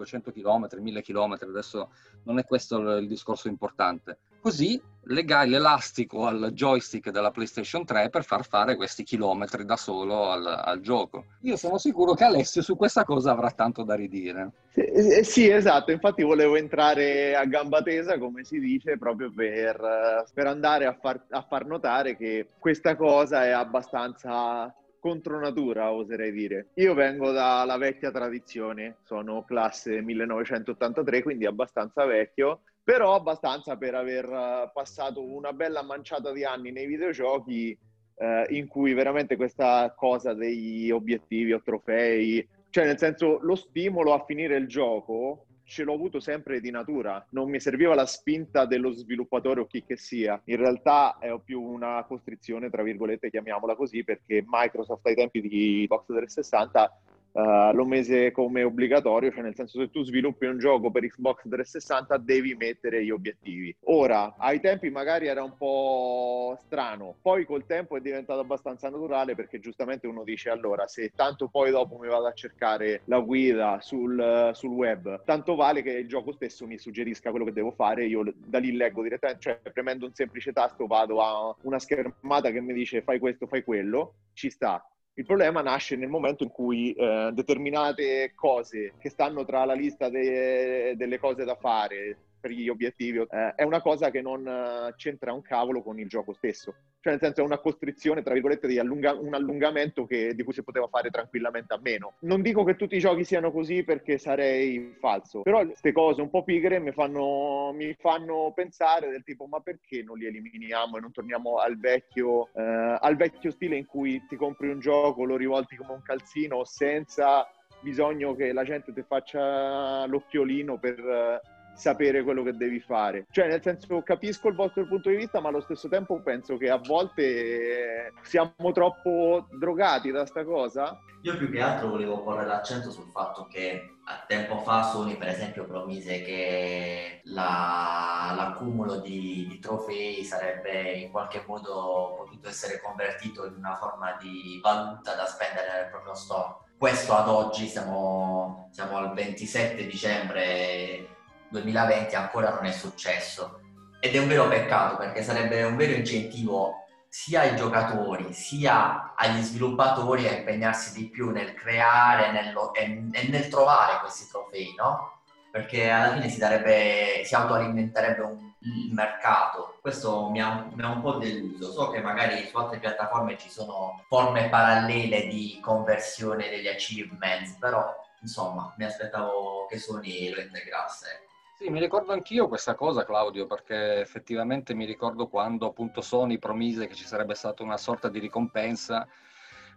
200 0.00 0.32
km, 0.32 0.68
1000 0.78 1.02
km, 1.02 1.36
adesso 1.42 1.90
non 2.24 2.38
è 2.38 2.44
questo 2.44 2.96
il 2.96 3.06
discorso 3.06 3.48
importante. 3.48 4.18
Così 4.40 4.80
legai 5.04 5.48
l'elastico 5.48 6.26
al 6.26 6.50
joystick 6.52 7.10
della 7.10 7.30
PlayStation 7.30 7.84
3 7.84 8.08
per 8.10 8.24
far 8.24 8.46
fare 8.46 8.76
questi 8.76 9.02
chilometri 9.02 9.64
da 9.64 9.76
solo 9.76 10.30
al, 10.30 10.46
al 10.46 10.80
gioco. 10.80 11.24
Io 11.42 11.56
sono 11.56 11.76
sicuro 11.76 12.14
che 12.14 12.24
Alessio 12.24 12.62
su 12.62 12.76
questa 12.76 13.04
cosa 13.04 13.32
avrà 13.32 13.50
tanto 13.50 13.82
da 13.82 13.94
ridire. 13.94 14.52
Sì, 14.70 14.80
eh, 14.80 15.24
sì 15.24 15.48
esatto, 15.48 15.90
infatti 15.90 16.22
volevo 16.22 16.56
entrare 16.56 17.34
a 17.34 17.44
gamba 17.44 17.82
tesa, 17.82 18.18
come 18.18 18.44
si 18.44 18.58
dice, 18.58 18.96
proprio 18.96 19.30
per, 19.30 20.24
per 20.32 20.46
andare 20.46 20.86
a 20.86 20.96
far, 20.98 21.22
a 21.30 21.42
far 21.42 21.66
notare 21.66 22.16
che 22.16 22.48
questa 22.58 22.96
cosa 22.96 23.44
è 23.44 23.50
abbastanza 23.50 24.74
contro 25.00 25.40
natura, 25.40 25.90
oserei 25.90 26.30
dire. 26.30 26.68
Io 26.74 26.94
vengo 26.94 27.32
dalla 27.32 27.76
vecchia 27.78 28.12
tradizione, 28.12 28.98
sono 29.04 29.44
classe 29.44 30.00
1983, 30.00 31.22
quindi 31.22 31.46
abbastanza 31.46 32.04
vecchio, 32.04 32.60
però 32.84 33.14
abbastanza 33.14 33.76
per 33.76 33.94
aver 33.94 34.26
eh, 34.26 34.70
passato 34.72 35.22
una 35.22 35.52
bella 35.52 35.82
manciata 35.82 36.32
di 36.32 36.44
anni 36.44 36.70
nei 36.70 36.86
videogiochi 36.86 37.76
eh, 38.16 38.46
in 38.50 38.68
cui 38.68 38.92
veramente 38.92 39.36
questa 39.36 39.92
cosa 39.96 40.34
degli 40.34 40.90
obiettivi 40.90 41.52
o 41.52 41.62
trofei, 41.62 42.46
cioè 42.68 42.84
nel 42.84 42.98
senso 42.98 43.38
lo 43.40 43.56
stimolo 43.56 44.12
a 44.12 44.24
finire 44.24 44.56
il 44.56 44.68
gioco 44.68 45.46
ce 45.70 45.84
l'ho 45.84 45.94
avuto 45.94 46.18
sempre 46.18 46.60
di 46.60 46.72
natura, 46.72 47.24
non 47.30 47.48
mi 47.48 47.60
serviva 47.60 47.94
la 47.94 48.04
spinta 48.04 48.66
dello 48.66 48.90
sviluppatore 48.90 49.60
o 49.60 49.66
chi 49.66 49.84
che 49.84 49.96
sia. 49.96 50.40
In 50.46 50.56
realtà 50.56 51.18
è 51.20 51.32
più 51.44 51.62
una 51.62 52.04
costrizione, 52.08 52.70
tra 52.70 52.82
virgolette, 52.82 53.30
chiamiamola 53.30 53.76
così, 53.76 54.02
perché 54.02 54.44
Microsoft 54.44 55.06
ai 55.06 55.14
tempi 55.14 55.40
di 55.40 55.86
Xbox 55.86 56.06
360 56.06 57.00
Uh, 57.32 57.72
l'ho 57.72 57.84
mese 57.84 58.32
come 58.32 58.62
obbligatorio, 58.64 59.30
cioè 59.30 59.42
nel 59.42 59.54
senso 59.54 59.78
se 59.78 59.90
tu 59.90 60.02
sviluppi 60.02 60.46
un 60.46 60.58
gioco 60.58 60.90
per 60.90 61.06
Xbox 61.06 61.42
360 61.48 62.16
devi 62.18 62.54
mettere 62.54 63.04
gli 63.04 63.10
obiettivi. 63.10 63.74
Ora, 63.84 64.34
ai 64.36 64.60
tempi 64.60 64.90
magari 64.90 65.28
era 65.28 65.42
un 65.42 65.56
po' 65.56 66.58
strano, 66.64 67.16
poi 67.22 67.44
col 67.44 67.66
tempo 67.66 67.96
è 67.96 68.00
diventato 68.00 68.40
abbastanza 68.40 68.88
naturale 68.88 69.34
perché 69.36 69.60
giustamente 69.60 70.06
uno 70.08 70.24
dice 70.24 70.50
allora 70.50 70.86
se 70.88 71.12
tanto 71.14 71.48
poi 71.48 71.70
dopo 71.70 71.98
mi 71.98 72.08
vado 72.08 72.26
a 72.26 72.32
cercare 72.32 73.02
la 73.04 73.20
guida 73.20 73.78
sul, 73.80 74.50
sul 74.52 74.70
web, 74.70 75.22
tanto 75.24 75.54
vale 75.54 75.82
che 75.82 75.90
il 75.90 76.08
gioco 76.08 76.32
stesso 76.32 76.66
mi 76.66 76.78
suggerisca 76.78 77.30
quello 77.30 77.44
che 77.44 77.52
devo 77.52 77.70
fare, 77.70 78.06
io 78.06 78.24
da 78.36 78.58
lì 78.58 78.72
leggo 78.72 79.02
direttamente, 79.02 79.42
cioè 79.42 79.60
premendo 79.72 80.06
un 80.06 80.14
semplice 80.14 80.52
tasto 80.52 80.86
vado 80.86 81.20
a 81.22 81.54
una 81.62 81.78
schermata 81.78 82.50
che 82.50 82.60
mi 82.60 82.72
dice 82.72 83.02
fai 83.02 83.18
questo, 83.20 83.46
fai 83.46 83.62
quello, 83.62 84.14
ci 84.32 84.50
sta 84.50 84.84
il 85.14 85.26
problema 85.26 85.60
nasce 85.60 85.96
nel 85.96 86.08
momento 86.08 86.44
in 86.44 86.50
cui 86.50 86.92
eh, 86.92 87.30
determinate 87.32 88.32
cose 88.34 88.94
che 88.98 89.10
stanno 89.10 89.44
tra 89.44 89.64
la 89.64 89.74
lista 89.74 90.08
de- 90.08 90.94
delle 90.96 91.18
cose 91.18 91.44
da 91.44 91.56
fare 91.56 92.16
per 92.40 92.50
gli 92.50 92.68
obiettivi 92.68 93.18
eh, 93.18 93.54
è 93.54 93.62
una 93.62 93.80
cosa 93.80 94.10
che 94.10 94.22
non 94.22 94.46
uh, 94.46 94.94
c'entra 94.96 95.32
un 95.32 95.42
cavolo 95.42 95.82
con 95.82 95.98
il 95.98 96.08
gioco 96.08 96.32
stesso. 96.32 96.74
Cioè, 97.00 97.12
nel 97.12 97.22
senso, 97.22 97.40
è 97.40 97.44
una 97.44 97.58
costrizione, 97.58 98.22
tra 98.22 98.34
virgolette, 98.34 98.66
di 98.66 98.78
allunga- 98.78 99.14
un 99.14 99.32
allungamento 99.32 100.04
che, 100.06 100.34
di 100.34 100.42
cui 100.42 100.52
si 100.52 100.62
poteva 100.62 100.86
fare 100.88 101.08
tranquillamente 101.10 101.72
a 101.72 101.80
meno. 101.80 102.14
Non 102.20 102.42
dico 102.42 102.62
che 102.64 102.76
tutti 102.76 102.96
i 102.96 103.00
giochi 103.00 103.24
siano 103.24 103.50
così 103.50 103.84
perché 103.84 104.18
sarei 104.18 104.96
falso, 104.98 105.40
però 105.42 105.64
queste 105.64 105.92
cose 105.92 106.20
un 106.20 106.28
po' 106.28 106.44
pigre 106.44 106.78
mi 106.78 106.92
fanno, 106.92 107.72
mi 107.72 107.94
fanno 107.98 108.52
pensare 108.54 109.10
del 109.10 109.24
tipo, 109.24 109.46
ma 109.46 109.60
perché 109.60 110.02
non 110.02 110.18
li 110.18 110.26
eliminiamo 110.26 110.98
e 110.98 111.00
non 111.00 111.12
torniamo 111.12 111.56
al 111.56 111.78
vecchio, 111.78 112.48
eh, 112.54 112.98
al 113.00 113.16
vecchio 113.16 113.50
stile 113.50 113.76
in 113.76 113.86
cui 113.86 114.22
ti 114.28 114.36
compri 114.36 114.68
un 114.68 114.80
gioco, 114.80 115.24
lo 115.24 115.36
rivolti 115.36 115.76
come 115.76 115.92
un 115.92 116.02
calzino 116.02 116.64
senza 116.64 117.48
bisogno 117.80 118.34
che 118.34 118.52
la 118.52 118.64
gente 118.64 118.92
ti 118.92 119.02
faccia 119.02 120.04
l'occhiolino 120.06 120.78
per 120.78 121.40
sapere 121.80 122.22
quello 122.22 122.42
che 122.42 122.52
devi 122.52 122.78
fare. 122.78 123.26
Cioè, 123.30 123.48
nel 123.48 123.62
senso, 123.62 124.02
capisco 124.02 124.48
il 124.48 124.54
vostro 124.54 124.86
punto 124.86 125.08
di 125.08 125.16
vista, 125.16 125.40
ma 125.40 125.48
allo 125.48 125.62
stesso 125.62 125.88
tempo 125.88 126.20
penso 126.20 126.56
che 126.58 126.68
a 126.68 126.76
volte 126.76 127.22
eh, 127.22 128.12
siamo 128.22 128.72
troppo 128.72 129.46
drogati 129.50 130.10
da 130.10 130.26
sta 130.26 130.44
cosa. 130.44 131.00
Io 131.22 131.36
più 131.36 131.50
che 131.50 131.60
altro 131.60 131.88
volevo 131.88 132.22
porre 132.22 132.46
l'accento 132.46 132.90
sul 132.90 133.10
fatto 133.10 133.46
che 133.46 133.96
a 134.04 134.24
tempo 134.26 134.58
fa 134.58 134.82
Sony, 134.82 135.16
per 135.16 135.28
esempio, 135.28 135.66
promise 135.66 136.22
che 136.22 137.20
la, 137.24 138.32
l'accumulo 138.36 139.00
di, 139.00 139.46
di, 139.48 139.58
trofei 139.58 140.24
sarebbe 140.24 140.92
in 140.92 141.10
qualche 141.10 141.44
modo 141.46 142.14
potuto 142.16 142.48
essere 142.48 142.80
convertito 142.80 143.46
in 143.46 143.54
una 143.54 143.76
forma 143.76 144.16
di 144.18 144.58
valuta 144.62 145.14
da 145.14 145.26
spendere 145.26 145.72
nel 145.72 145.90
proprio 145.90 146.14
store. 146.14 146.56
Questo 146.76 147.14
ad 147.14 147.28
oggi 147.28 147.66
siamo, 147.66 148.70
siamo 148.72 148.96
al 148.96 149.12
27 149.12 149.86
dicembre 149.86 151.09
2020 151.50 152.14
ancora 152.14 152.52
non 152.52 152.64
è 152.64 152.72
successo 152.72 153.60
ed 154.00 154.14
è 154.14 154.18
un 154.18 154.28
vero 154.28 154.48
peccato 154.48 154.96
perché 154.96 155.22
sarebbe 155.22 155.62
un 155.64 155.76
vero 155.76 155.92
incentivo 155.92 156.84
sia 157.08 157.40
ai 157.40 157.56
giocatori 157.56 158.32
sia 158.32 159.14
agli 159.16 159.42
sviluppatori 159.42 160.28
a 160.28 160.32
impegnarsi 160.32 160.94
di 160.94 161.08
più 161.08 161.30
nel 161.30 161.54
creare 161.54 162.30
nello, 162.30 162.72
e, 162.72 163.08
e, 163.10 163.28
nel 163.28 163.48
trovare 163.48 163.98
questi 163.98 164.28
trofei, 164.30 164.74
no? 164.76 165.18
Perché 165.50 165.90
alla 165.90 166.12
fine 166.12 166.28
si, 166.28 166.38
darebbe, 166.38 167.22
si 167.24 167.34
autoalimenterebbe 167.34 168.22
un, 168.22 168.50
il 168.60 168.92
mercato. 168.92 169.78
Questo 169.80 170.28
mi 170.28 170.40
ha, 170.40 170.68
mi 170.72 170.82
ha, 170.82 170.90
un 170.90 171.00
po' 171.00 171.14
deluso. 171.14 171.72
So 171.72 171.90
che 171.90 172.00
magari 172.00 172.46
su 172.46 172.56
altre 172.56 172.78
piattaforme 172.78 173.36
ci 173.36 173.50
sono 173.50 174.04
forme 174.06 174.48
parallele 174.48 175.26
di 175.26 175.58
conversione 175.60 176.48
degli 176.48 176.68
achievements, 176.68 177.56
però 177.58 177.92
insomma 178.20 178.72
mi 178.76 178.84
aspettavo 178.84 179.66
che 179.68 179.78
Sony 179.78 180.30
lo 180.30 180.40
integrasse. 180.40 181.29
Sì, 181.62 181.68
mi 181.68 181.78
ricordo 181.78 182.12
anch'io 182.12 182.48
questa 182.48 182.74
cosa, 182.74 183.04
Claudio, 183.04 183.46
perché 183.46 184.00
effettivamente 184.00 184.72
mi 184.74 184.86
ricordo 184.86 185.28
quando 185.28 185.66
appunto 185.66 186.00
Sony 186.00 186.38
promise 186.38 186.86
che 186.86 186.94
ci 186.94 187.04
sarebbe 187.04 187.34
stata 187.34 187.62
una 187.62 187.76
sorta 187.76 188.08
di 188.08 188.18
ricompensa. 188.18 189.06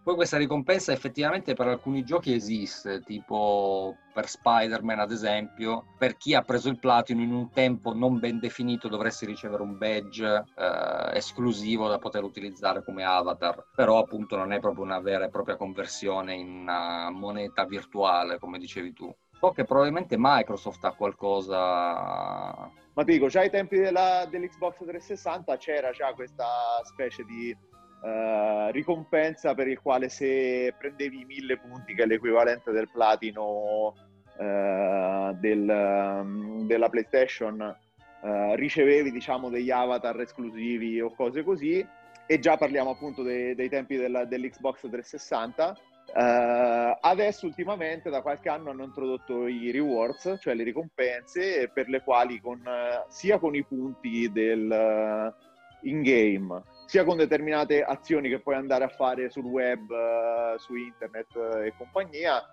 Poi 0.01 0.15
questa 0.15 0.37
ricompensa 0.37 0.93
effettivamente 0.93 1.53
per 1.53 1.67
alcuni 1.67 2.03
giochi 2.05 2.33
esiste, 2.33 3.01
tipo 3.01 3.97
per 4.13 4.27
Spider-Man 4.29 4.99
ad 4.99 5.11
esempio, 5.11 5.87
per 5.97 6.15
chi 6.17 6.33
ha 6.33 6.41
preso 6.43 6.69
il 6.69 6.79
platino 6.79 7.21
in 7.21 7.33
un 7.33 7.51
tempo 7.51 7.93
non 7.93 8.17
ben 8.19 8.39
definito 8.39 8.87
dovresti 8.87 9.25
ricevere 9.25 9.61
un 9.61 9.77
badge 9.77 10.25
eh, 10.55 11.17
esclusivo 11.17 11.87
da 11.89 11.99
poter 11.99 12.23
utilizzare 12.23 12.83
come 12.83 13.03
avatar, 13.03 13.67
però 13.75 13.99
appunto 13.99 14.35
non 14.37 14.53
è 14.53 14.59
proprio 14.59 14.83
una 14.85 14.99
vera 14.99 15.25
e 15.25 15.29
propria 15.29 15.57
conversione 15.57 16.33
in 16.35 16.47
una 16.49 17.09
moneta 17.11 17.65
virtuale 17.65 18.39
come 18.39 18.57
dicevi 18.57 18.93
tu. 18.93 19.13
So 19.43 19.51
che 19.51 19.65
probabilmente 19.65 20.15
Microsoft 20.17 20.85
ha 20.85 20.93
qualcosa 20.93 22.71
ma 22.95 23.03
ti 23.03 23.11
dico, 23.11 23.27
già 23.27 23.41
ai 23.41 23.49
tempi 23.49 23.77
della, 23.77 24.25
dell'Xbox 24.29 24.77
360 24.77 25.57
c'era 25.57 25.91
già 25.91 26.13
questa 26.13 26.45
specie 26.83 27.25
di 27.25 27.51
uh, 27.51 28.71
ricompensa 28.71 29.53
per 29.53 29.67
il 29.67 29.81
quale 29.81 30.07
se 30.07 30.73
prendevi 30.77 31.25
mille 31.25 31.57
punti, 31.57 31.93
che 31.93 32.03
è 32.03 32.05
l'equivalente 32.05 32.71
del 32.71 32.89
platino 32.89 33.95
uh, 34.37 35.33
del, 35.33 35.67
um, 35.67 36.65
della 36.65 36.87
PlayStation, 36.87 37.75
uh, 38.21 38.53
ricevevi 38.53 39.11
diciamo 39.11 39.49
degli 39.49 39.71
avatar 39.71 40.21
esclusivi 40.21 41.01
o 41.01 41.13
cose 41.13 41.43
così. 41.43 41.85
E 42.25 42.39
già 42.39 42.55
parliamo 42.55 42.91
appunto 42.91 43.23
dei, 43.23 43.55
dei 43.55 43.67
tempi 43.67 43.97
della, 43.97 44.23
dell'Xbox 44.23 44.81
360 44.81 45.75
Uh, 46.15 46.95
adesso 47.01 47.47
ultimamente 47.47 48.11
da 48.11 48.21
qualche 48.21 48.47
anno 48.47 48.69
hanno 48.69 48.83
introdotto 48.83 49.47
i 49.47 49.71
rewards, 49.71 50.37
cioè 50.39 50.53
le 50.53 50.63
ricompense 50.63 51.71
per 51.73 51.89
le 51.89 52.03
quali 52.03 52.39
con, 52.39 52.59
uh, 52.59 53.03
sia 53.07 53.39
con 53.39 53.55
i 53.55 53.63
punti 53.63 54.31
del 54.31 54.69
uh, 54.69 55.87
in-game, 55.87 56.61
sia 56.85 57.03
con 57.03 57.17
determinate 57.17 57.81
azioni 57.81 58.29
che 58.29 58.39
puoi 58.41 58.53
andare 58.53 58.83
a 58.83 58.89
fare 58.89 59.31
sul 59.31 59.45
web, 59.45 60.55
su 60.57 60.75
internet 60.75 61.35
e 61.65 61.73
compagnia, 61.75 62.43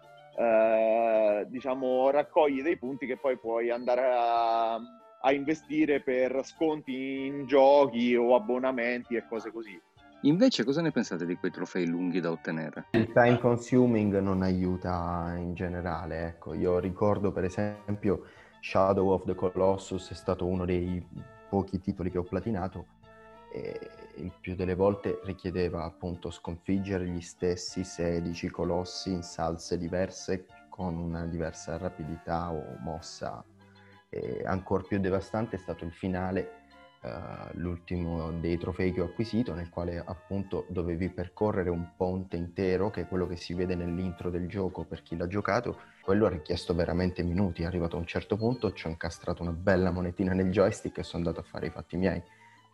diciamo 1.47 2.11
raccogli 2.11 2.62
dei 2.62 2.79
punti 2.79 3.05
che 3.05 3.19
poi 3.19 3.38
puoi 3.38 3.71
andare 3.71 4.11
a, 4.11 4.75
a 4.75 5.33
investire 5.33 6.00
per 6.00 6.45
sconti 6.45 7.26
in 7.26 7.47
giochi 7.47 8.17
o 8.17 8.35
abbonamenti 8.35 9.17
e 9.17 9.26
cose 9.29 9.52
così. 9.52 9.79
Invece 10.25 10.65
cosa 10.65 10.83
ne 10.83 10.91
pensate 10.91 11.25
di 11.25 11.37
quei 11.37 11.50
trofei 11.50 11.87
lunghi 11.87 12.21
da 12.21 12.31
ottenere? 12.31 12.89
Il 12.91 13.11
time 13.11 13.39
consuming 13.39 14.19
non 14.19 14.43
aiuta 14.43 15.33
in 15.39 15.55
generale, 15.55 16.27
ecco. 16.27 16.53
Io 16.53 16.79
ricordo 16.79 17.33
per 17.33 17.45
esempio 17.45 18.27
Shadow 18.61 19.12
of 19.12 19.25
the 19.25 19.35
Colossus 19.35 20.11
è 20.11 20.15
stato 20.15 20.45
uno 20.47 20.67
dei 20.67 21.03
pochi 21.49 21.81
titoli 21.81 22.11
che 22.11 22.19
ho 22.19 22.25
platinato 22.25 22.99
e 23.50 23.81
il 24.17 24.33
più 24.39 24.55
delle 24.55 24.75
volte 24.75 25.21
richiedeva 25.25 25.85
appunto 25.85 26.31
sconfiggere 26.31 27.07
gli 27.07 27.23
stessi 27.23 27.83
16 27.83 28.50
colossi 28.50 29.11
in 29.11 29.23
salse 29.23 29.79
diverse 29.79 30.45
con 30.69 30.99
una 30.99 31.25
diversa 31.25 31.79
rapidità 31.79 32.53
o 32.53 32.77
mossa. 32.81 33.43
E 34.11 34.43
ancora 34.45 34.83
più 34.83 35.00
devastante 35.00 35.57
è 35.57 35.59
stato 35.59 35.87
il 35.87 35.93
finale 35.93 36.60
Uh, 37.02 37.57
l'ultimo 37.59 38.30
dei 38.30 38.59
trofei 38.59 38.92
che 38.92 39.00
ho 39.00 39.07
acquisito, 39.07 39.54
nel 39.54 39.71
quale 39.71 40.02
appunto 40.04 40.66
dovevi 40.69 41.09
percorrere 41.09 41.71
un 41.71 41.92
ponte 41.97 42.37
intero, 42.37 42.90
che 42.90 43.02
è 43.02 43.09
quello 43.09 43.26
che 43.26 43.37
si 43.37 43.54
vede 43.54 43.75
nell'intro 43.75 44.28
del 44.28 44.47
gioco 44.47 44.85
per 44.85 45.02
chi 45.02 45.16
l'ha 45.16 45.26
giocato. 45.26 45.78
Quello 46.02 46.26
ha 46.26 46.28
richiesto 46.28 46.75
veramente 46.75 47.23
minuti. 47.23 47.64
Arrivato 47.64 47.97
a 47.97 48.00
un 48.00 48.07
certo 48.07 48.37
punto 48.37 48.73
ci 48.73 48.87
ho 48.87 48.90
incastrato 48.90 49.40
una 49.40 49.52
bella 49.52 49.90
monetina 49.90 50.35
nel 50.35 50.50
joystick 50.50 50.99
e 50.99 51.02
sono 51.02 51.25
andato 51.25 51.40
a 51.40 51.49
fare 51.49 51.69
i 51.69 51.71
fatti 51.71 51.97
miei. 51.97 52.23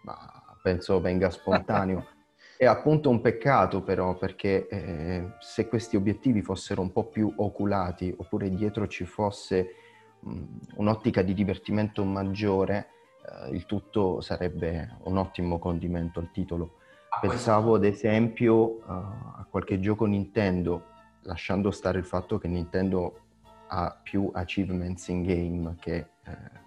Ma 0.03 0.17
penso 0.61 1.01
venga 1.01 1.31
spontaneo. 1.31 2.07
È 2.59 2.65
appunto 2.65 3.11
un 3.11 3.21
peccato 3.21 3.83
però 3.83 4.17
perché 4.17 4.67
eh, 4.67 5.35
se 5.41 5.69
questi 5.69 5.95
obiettivi 5.95 6.41
fossero 6.41 6.81
un 6.81 6.91
po' 6.91 7.05
più 7.05 7.31
oculati 7.37 8.13
oppure 8.17 8.49
dietro 8.49 8.89
ci 8.89 9.05
fosse 9.05 9.75
mh, 10.21 10.45
un'ottica 10.77 11.21
di 11.21 11.35
divertimento 11.35 12.03
maggiore, 12.03 12.89
eh, 13.27 13.51
il 13.51 13.67
tutto 13.67 14.21
sarebbe 14.21 14.99
un 15.05 15.17
ottimo 15.19 15.59
condimento 15.59 16.21
al 16.21 16.31
titolo. 16.31 16.79
Pensavo 17.21 17.77
ad 17.77 17.85
esempio 17.85 18.55
uh, 18.55 18.83
a 18.87 19.47
qualche 19.49 19.81
gioco 19.81 20.05
Nintendo, 20.05 20.85
lasciando 21.23 21.71
stare 21.71 21.99
il 21.99 22.05
fatto 22.05 22.39
che 22.39 22.47
Nintendo 22.47 23.21
ha 23.69 23.99
più 24.03 24.31
achievements 24.33 25.09
in 25.09 25.23
game 25.23 25.77
che 25.81 25.97
eh, 25.97 26.07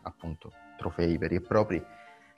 appunto 0.01 0.51
trofei 0.77 1.17
veri 1.17 1.35
e 1.35 1.41
propri, 1.41 1.83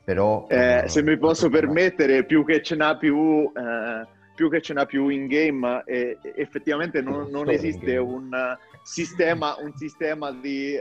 però... 0.03 0.45
Eh, 0.49 0.83
se 0.87 1.03
mi 1.03 1.17
posso 1.17 1.49
permettere, 1.49 2.25
più 2.25 2.43
che 2.43 2.61
ce 2.61 2.75
n'ha 2.75 2.97
più, 2.97 3.51
eh, 3.55 4.07
più, 4.35 4.49
che 4.49 4.61
ce 4.61 4.73
n'ha 4.73 4.85
più 4.85 5.07
in 5.07 5.27
game, 5.27 5.83
eh, 5.85 6.17
effettivamente 6.35 7.01
non, 7.01 7.29
non 7.29 7.49
esiste 7.49 7.97
un 7.97 8.29
sistema, 8.83 9.55
un 9.59 9.73
sistema 9.75 10.31
di 10.31 10.75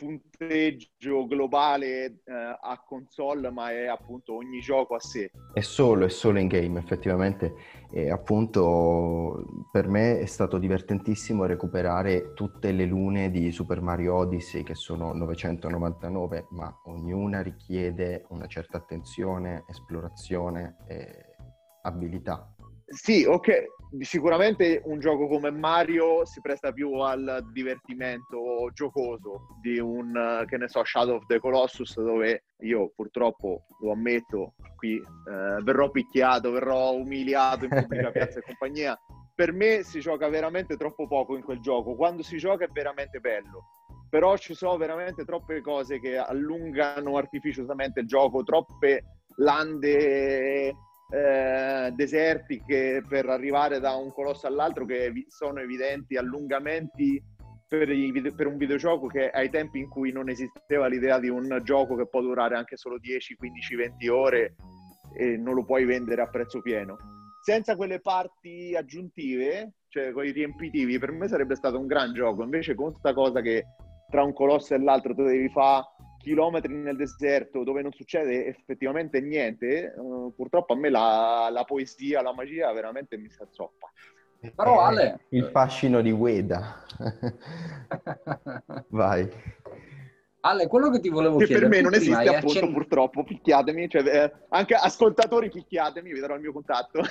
punteggio 0.00 1.26
globale 1.26 2.04
eh, 2.06 2.32
a 2.58 2.82
console, 2.86 3.50
ma 3.50 3.70
è 3.70 3.86
appunto 3.86 4.34
ogni 4.34 4.60
gioco 4.60 4.94
a 4.94 4.98
sé. 5.00 5.30
È 5.52 5.60
solo, 5.60 6.06
è 6.06 6.08
solo 6.08 6.38
in 6.38 6.48
game, 6.48 6.78
effettivamente. 6.78 7.54
E 7.92 8.10
appunto 8.10 9.66
per 9.70 9.88
me 9.88 10.20
è 10.20 10.24
stato 10.24 10.56
divertentissimo 10.56 11.44
recuperare 11.44 12.32
tutte 12.32 12.72
le 12.72 12.86
lune 12.86 13.30
di 13.30 13.52
Super 13.52 13.82
Mario 13.82 14.14
Odyssey, 14.14 14.62
che 14.62 14.74
sono 14.74 15.12
999, 15.12 16.46
ma 16.50 16.74
ognuna 16.84 17.42
richiede 17.42 18.24
una 18.30 18.46
certa 18.46 18.78
attenzione, 18.78 19.64
esplorazione 19.68 20.76
e 20.86 21.36
abilità. 21.82 22.54
Sì, 22.86 23.24
ok, 23.24 23.64
sicuramente 23.98 24.80
un 24.84 25.00
gioco 25.00 25.26
come 25.26 25.50
Mario 25.50 26.24
si 26.24 26.40
presta 26.40 26.72
più 26.72 26.92
al 26.94 27.48
divertimento 27.52 28.70
giocoso 28.72 29.56
di 29.60 29.78
un, 29.78 30.44
che 30.46 30.56
ne 30.56 30.68
so, 30.68 30.84
Shadow 30.84 31.16
of 31.16 31.26
the 31.26 31.40
Colossus, 31.40 32.00
dove 32.00 32.44
io 32.60 32.92
purtroppo, 32.94 33.66
lo 33.80 33.92
ammetto, 33.92 34.54
qui 34.76 34.96
eh, 34.96 35.62
verrò 35.62 35.90
picchiato, 35.90 36.52
verrò 36.52 36.92
umiliato 36.92 37.64
in 37.64 37.70
pubblica 37.70 38.10
piazza 38.12 38.38
e 38.38 38.42
compagnia. 38.42 38.98
Per 39.34 39.52
me 39.52 39.82
si 39.82 40.00
gioca 40.00 40.28
veramente 40.28 40.76
troppo 40.76 41.06
poco 41.06 41.36
in 41.36 41.42
quel 41.42 41.60
gioco. 41.60 41.94
Quando 41.94 42.22
si 42.22 42.36
gioca 42.36 42.64
è 42.64 42.68
veramente 42.70 43.20
bello 43.20 43.64
però 44.10 44.36
ci 44.36 44.54
sono 44.54 44.76
veramente 44.76 45.24
troppe 45.24 45.60
cose 45.60 46.00
che 46.00 46.16
allungano 46.16 47.16
artificiosamente 47.16 48.00
il 48.00 48.08
gioco, 48.08 48.42
troppe 48.42 49.04
lande 49.36 50.74
eh, 51.10 51.90
desertiche 51.94 53.02
per 53.06 53.28
arrivare 53.28 53.80
da 53.80 53.94
un 53.94 54.12
colosso 54.12 54.46
all'altro 54.46 54.84
che 54.84 55.12
sono 55.28 55.60
evidenti 55.60 56.16
allungamenti 56.16 57.22
per, 57.66 57.86
video, 57.86 58.34
per, 58.34 58.46
un 58.46 58.56
videogioco 58.56 59.06
che 59.06 59.30
ai 59.30 59.50
tempi 59.50 59.78
in 59.78 59.88
cui 59.88 60.12
non 60.12 60.28
esisteva 60.28 60.86
l'idea 60.86 61.18
di 61.18 61.28
un 61.28 61.60
gioco 61.62 61.94
che 61.96 62.08
può 62.08 62.20
durare 62.20 62.56
anche 62.56 62.76
solo 62.76 62.98
10, 62.98 63.36
15, 63.36 63.76
20 63.76 64.08
ore 64.08 64.54
e 65.16 65.36
non 65.36 65.54
lo 65.54 65.64
puoi 65.64 65.84
vendere 65.84 66.22
a 66.22 66.28
prezzo 66.28 66.60
pieno. 66.60 66.96
Senza 67.42 67.74
quelle 67.74 68.00
parti 68.00 68.74
aggiuntive, 68.76 69.74
cioè 69.88 70.12
con 70.12 70.24
i 70.24 70.30
riempitivi, 70.30 70.98
per 70.98 71.10
me 71.10 71.26
sarebbe 71.26 71.54
stato 71.54 71.78
un 71.78 71.86
gran 71.86 72.12
gioco. 72.12 72.42
Invece 72.42 72.74
con 72.74 72.90
questa 72.90 73.14
cosa 73.14 73.40
che 73.40 73.64
tra 74.10 74.22
un 74.22 74.32
colosso 74.32 74.74
e 74.74 74.78
l'altro 74.78 75.14
tu 75.14 75.22
devi 75.22 75.48
fare 75.48 75.84
chilometri 76.20 76.74
nel 76.74 76.96
deserto 76.96 77.64
dove 77.64 77.82
non 77.82 77.92
succede 77.92 78.46
effettivamente 78.46 79.20
niente, 79.20 79.94
uh, 79.96 80.32
purtroppo 80.34 80.74
a 80.74 80.76
me 80.76 80.90
la, 80.90 81.48
la, 81.50 81.64
poesia, 81.64 82.22
la 82.22 82.34
magia 82.34 82.70
veramente 82.72 83.16
mi 83.16 83.30
si 83.30 83.42
azzoppa. 83.42 83.90
Però 84.54 84.80
Ale... 84.80 85.26
Il 85.30 85.46
fascino 85.46 86.00
di 86.00 86.10
Ueda. 86.10 86.84
Vai. 88.88 89.28
Ale, 90.40 90.66
quello 90.68 90.90
che 90.90 91.00
ti 91.00 91.10
volevo 91.10 91.36
che 91.36 91.46
chiedere... 91.46 91.68
per 91.68 91.76
me 91.76 91.82
non 91.82 91.94
esiste 91.94 92.34
appunto, 92.34 92.58
accen... 92.58 92.72
purtroppo, 92.72 93.24
picchiatemi, 93.24 93.88
cioè, 93.88 94.02
eh, 94.06 94.32
anche 94.48 94.74
ascoltatori 94.74 95.50
picchiatemi, 95.50 96.12
vi 96.12 96.20
darò 96.20 96.34
il 96.34 96.40
mio 96.40 96.52
contatto. 96.52 97.02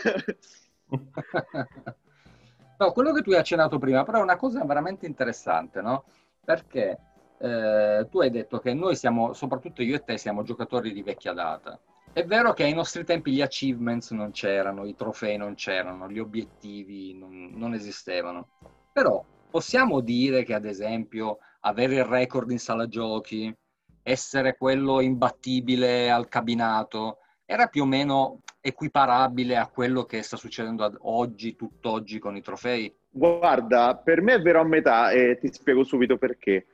no, 2.78 2.92
quello 2.92 3.14
che 3.14 3.22
tu 3.22 3.32
hai 3.32 3.38
accennato 3.38 3.78
prima, 3.78 4.04
però 4.04 4.20
è 4.20 4.24
una 4.24 4.38
cosa 4.38 4.66
veramente 4.66 5.06
interessante, 5.06 5.82
no? 5.82 6.06
Perché 6.44 6.98
eh, 7.40 8.08
tu 8.10 8.20
hai 8.20 8.30
detto 8.30 8.60
che 8.60 8.74
noi 8.74 8.96
siamo, 8.96 9.34
soprattutto 9.34 9.82
io 9.82 9.96
e 9.96 10.04
te, 10.04 10.18
siamo 10.18 10.44
giocatori 10.44 10.92
di 10.92 11.02
vecchia 11.02 11.34
data. 11.34 11.80
È 12.12 12.26
vero 12.26 12.54
che 12.54 12.64
ai 12.64 12.74
nostri 12.74 13.06
tempi 13.06 13.32
gli 13.32 13.42
achievements 13.42 14.12
non 14.12 14.32
c'erano, 14.32 14.86
i 14.86 14.96
trofei 14.96 15.38
non 15.38 15.56
c'erano, 15.56 16.10
gli 16.10 16.20
obiettivi 16.20 17.18
non, 17.18 17.52
non 17.54 17.74
esistevano. 17.74 18.50
Però 18.92 19.24
possiamo 19.50 20.02
dire 20.02 20.44
che, 20.44 20.54
ad 20.54 20.66
esempio, 20.66 21.38
avere 21.62 21.96
il 21.96 22.06
record 22.06 22.50
in 22.52 22.60
sala 22.60 22.88
giochi, 22.88 23.56
essere 24.04 24.58
quello 24.58 25.02
imbattibile 25.02 26.10
al 26.10 26.28
cabinato, 26.28 27.20
era 27.46 27.68
più 27.68 27.84
o 27.84 27.86
meno 27.86 28.42
equiparabile 28.60 29.56
a 29.56 29.68
quello 29.68 30.04
che 30.04 30.22
sta 30.22 30.36
succedendo 30.36 30.84
ad 30.84 30.98
oggi, 31.02 31.56
tutt'oggi 31.56 32.20
con 32.20 32.36
i 32.36 32.42
trofei? 32.42 32.94
Guarda, 33.10 33.96
per 33.96 34.22
me 34.22 34.36
è 34.36 34.42
vero 34.42 34.62
a 34.62 34.66
metà 34.66 35.12
e 35.12 35.38
ti 35.40 35.52
spiego 35.52 35.84
subito 35.84 36.18
perché. 36.18 36.66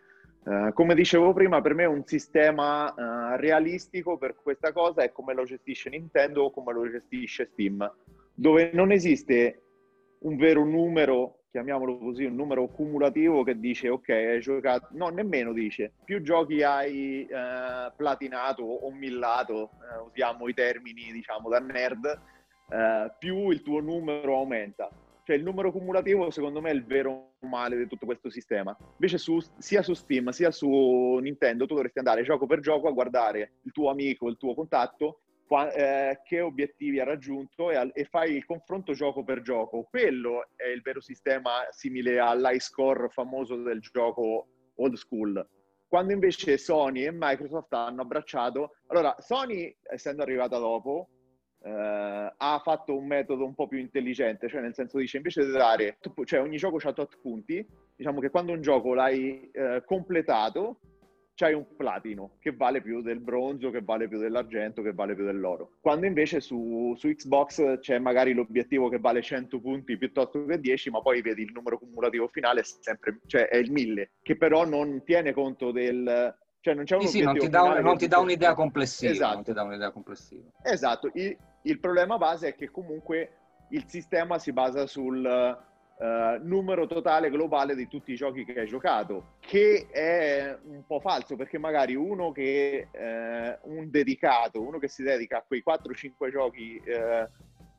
Uh, 0.45 0.71
come 0.73 0.93
dicevo 0.93 1.33
prima, 1.33 1.59
per 1.59 1.73
me 1.73 1.85
un 1.85 2.05
sistema 2.05 2.93
uh, 2.93 3.35
realistico 3.35 4.15
per 4.15 4.35
questa 4.35 4.71
cosa 4.71 5.01
è 5.01 5.11
come 5.11 5.33
lo 5.33 5.43
gestisce 5.43 5.89
Nintendo 5.89 6.43
o 6.43 6.51
come 6.51 6.71
lo 6.71 6.87
gestisce 6.87 7.49
Steam, 7.51 7.91
dove 8.31 8.69
non 8.71 8.91
esiste 8.91 9.63
un 10.19 10.37
vero 10.37 10.63
numero, 10.63 11.45
chiamiamolo 11.49 11.97
così, 11.97 12.25
un 12.25 12.35
numero 12.35 12.67
cumulativo 12.67 13.43
che 13.43 13.59
dice 13.59 13.89
ok, 13.89 14.09
hai 14.09 14.39
giocato, 14.39 14.89
no, 14.91 15.09
nemmeno 15.09 15.51
dice, 15.51 15.93
più 16.03 16.21
giochi 16.21 16.61
hai 16.61 17.25
eh, 17.25 17.91
platinato 17.95 18.61
o 18.63 18.91
millato, 18.91 19.71
eh, 19.71 19.99
usiamo 20.09 20.47
i 20.47 20.53
termini 20.53 21.11
diciamo 21.11 21.49
da 21.49 21.59
nerd, 21.59 22.05
eh, 22.69 23.11
più 23.17 23.49
il 23.49 23.61
tuo 23.61 23.79
numero 23.79 24.35
aumenta. 24.35 24.89
Cioè 25.25 25.35
il 25.35 25.41
numero 25.41 25.71
cumulativo 25.71 26.29
secondo 26.29 26.61
me 26.61 26.69
è 26.69 26.73
il 26.73 26.85
vero 26.85 27.37
male 27.39 27.77
di 27.77 27.87
tutto 27.87 28.05
questo 28.05 28.29
sistema. 28.29 28.77
Invece 28.91 29.17
su, 29.17 29.39
sia 29.57 29.81
su 29.81 29.95
Steam 29.95 30.29
sia 30.29 30.51
su 30.51 31.17
Nintendo 31.19 31.65
tu 31.65 31.73
dovresti 31.73 31.97
andare 31.97 32.21
gioco 32.21 32.45
per 32.45 32.59
gioco 32.59 32.87
a 32.87 32.91
guardare 32.91 33.53
il 33.63 33.71
tuo 33.71 33.89
amico, 33.89 34.29
il 34.29 34.37
tuo 34.37 34.53
contatto, 34.53 35.21
qua, 35.47 35.71
eh, 35.71 36.21
che 36.23 36.41
obiettivi 36.41 36.99
ha 36.99 37.05
raggiunto 37.05 37.71
e, 37.71 37.91
e, 37.95 38.05
fai 38.05 38.35
il 38.35 38.45
confronto 38.45 38.93
gioco 38.93 39.23
per 39.23 39.41
gioco. 39.41 39.87
Quello 39.89 40.47
è 40.55 40.67
il 40.67 40.83
vero 40.83 41.01
sistema 41.01 41.65
simile 41.71 42.19
all'iScore 42.19 43.09
famoso 43.09 43.55
del 43.55 43.79
gioco 43.79 44.47
old 44.75 44.93
school. 44.93 45.43
Quando 45.87 46.13
invece 46.13 46.59
Sony 46.59 47.05
e 47.05 47.11
Microsoft 47.11 47.73
hanno 47.73 48.01
abbracciato... 48.01 48.75
Allora, 48.87 49.15
Sony, 49.17 49.75
essendo 49.81 50.21
arrivata 50.21 50.59
dopo, 50.59 51.09
Uh, 51.65 52.31
ha 52.37 52.61
fatto 52.63 52.95
un 52.95 53.07
metodo 53.07 53.43
un 53.43 53.55
po' 53.55 53.67
più 53.67 53.79
intelligente, 53.79 54.47
cioè 54.47 54.61
nel 54.61 54.75
senso 54.75 54.99
dice 54.99 55.17
invece 55.17 55.43
di 55.43 55.51
dare, 55.51 55.97
cioè 56.25 56.39
ogni 56.39 56.57
gioco 56.57 56.77
ha 56.87 56.93
tot 56.93 57.17
punti, 57.19 57.65
diciamo 57.95 58.19
che 58.19 58.29
quando 58.29 58.51
un 58.51 58.61
gioco 58.61 58.93
l'hai 58.93 59.49
uh, 59.51 59.83
completato 59.83 60.79
c'hai 61.35 61.53
un 61.53 61.65
platino 61.75 62.37
che 62.39 62.53
vale 62.53 62.81
più 62.81 63.01
del 63.01 63.19
bronzo, 63.19 63.69
che 63.69 63.81
vale 63.81 64.07
più 64.07 64.17
dell'argento, 64.17 64.81
che 64.81 64.93
vale 64.93 65.15
più 65.15 65.25
dell'oro. 65.25 65.77
Quando 65.81 66.05
invece 66.05 66.39
su, 66.39 66.93
su 66.97 67.09
Xbox 67.09 67.79
c'è 67.79 67.99
magari 67.99 68.33
l'obiettivo 68.33 68.87
che 68.87 68.99
vale 68.99 69.21
100 69.21 69.59
punti 69.59 69.97
piuttosto 69.97 70.45
che 70.45 70.59
10, 70.59 70.89
ma 70.91 71.01
poi 71.01 71.21
vedi 71.21 71.41
il 71.41 71.51
numero 71.53 71.77
cumulativo 71.77 72.27
finale 72.27 72.61
è 72.61 72.63
sempre, 72.63 73.19
cioè 73.27 73.47
è 73.47 73.57
il 73.57 73.71
1000, 73.71 74.11
che 74.21 74.37
però 74.37 74.65
non 74.65 75.03
tiene 75.03 75.33
conto 75.33 75.71
del, 75.71 76.33
cioè 76.61 76.73
non 76.73 76.85
c'è 76.85 76.95
un 76.95 77.01
sì, 77.01 77.07
sì, 77.07 77.21
non 77.21 77.37
ti 77.37 77.49
dà, 77.49 77.63
un, 77.63 77.83
non 77.83 77.97
ti 77.97 78.07
dà 78.07 78.19
un'idea 78.19 78.53
complessiva. 78.53 79.11
Esatto. 79.11 79.33
Non 79.33 79.43
ti 79.43 79.53
dà 79.53 79.63
un'idea 79.63 79.91
complessiva. 79.91 80.49
Esatto. 80.63 81.11
Il, 81.13 81.37
il, 81.65 81.79
problema 81.79 82.17
base 82.17 82.49
è 82.49 82.55
che 82.55 82.71
comunque 82.71 83.31
il 83.69 83.85
sistema 83.87 84.39
si 84.39 84.51
basa 84.51 84.87
sul 84.87 85.23
uh, 85.23 86.39
numero 86.41 86.85
totale 86.87 87.29
globale 87.29 87.75
di 87.75 87.87
tutti 87.87 88.11
i 88.11 88.15
giochi 88.15 88.43
che 88.45 88.59
hai 88.59 88.67
giocato, 88.67 89.35
che 89.39 89.87
è 89.91 90.57
un 90.63 90.85
po' 90.85 90.99
falso 90.99 91.35
perché 91.35 91.57
magari 91.57 91.95
uno 91.95 92.31
che 92.31 92.87
uh, 92.91 93.57
un 93.73 93.89
dedicato, 93.89 94.61
uno 94.61 94.77
che 94.79 94.87
si 94.87 95.03
dedica 95.03 95.37
a 95.37 95.43
quei 95.45 95.63
4-5 95.65 96.31
giochi 96.31 96.81
uh, 96.85 97.27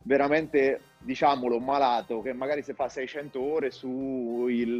veramente, 0.03 0.81
diciamolo, 0.99 1.59
malato, 1.59 2.23
che 2.23 2.33
magari 2.33 2.63
si 2.63 2.73
fa 2.73 2.89
600 2.89 3.41
ore 3.41 3.71
sull'MMO 3.71 4.73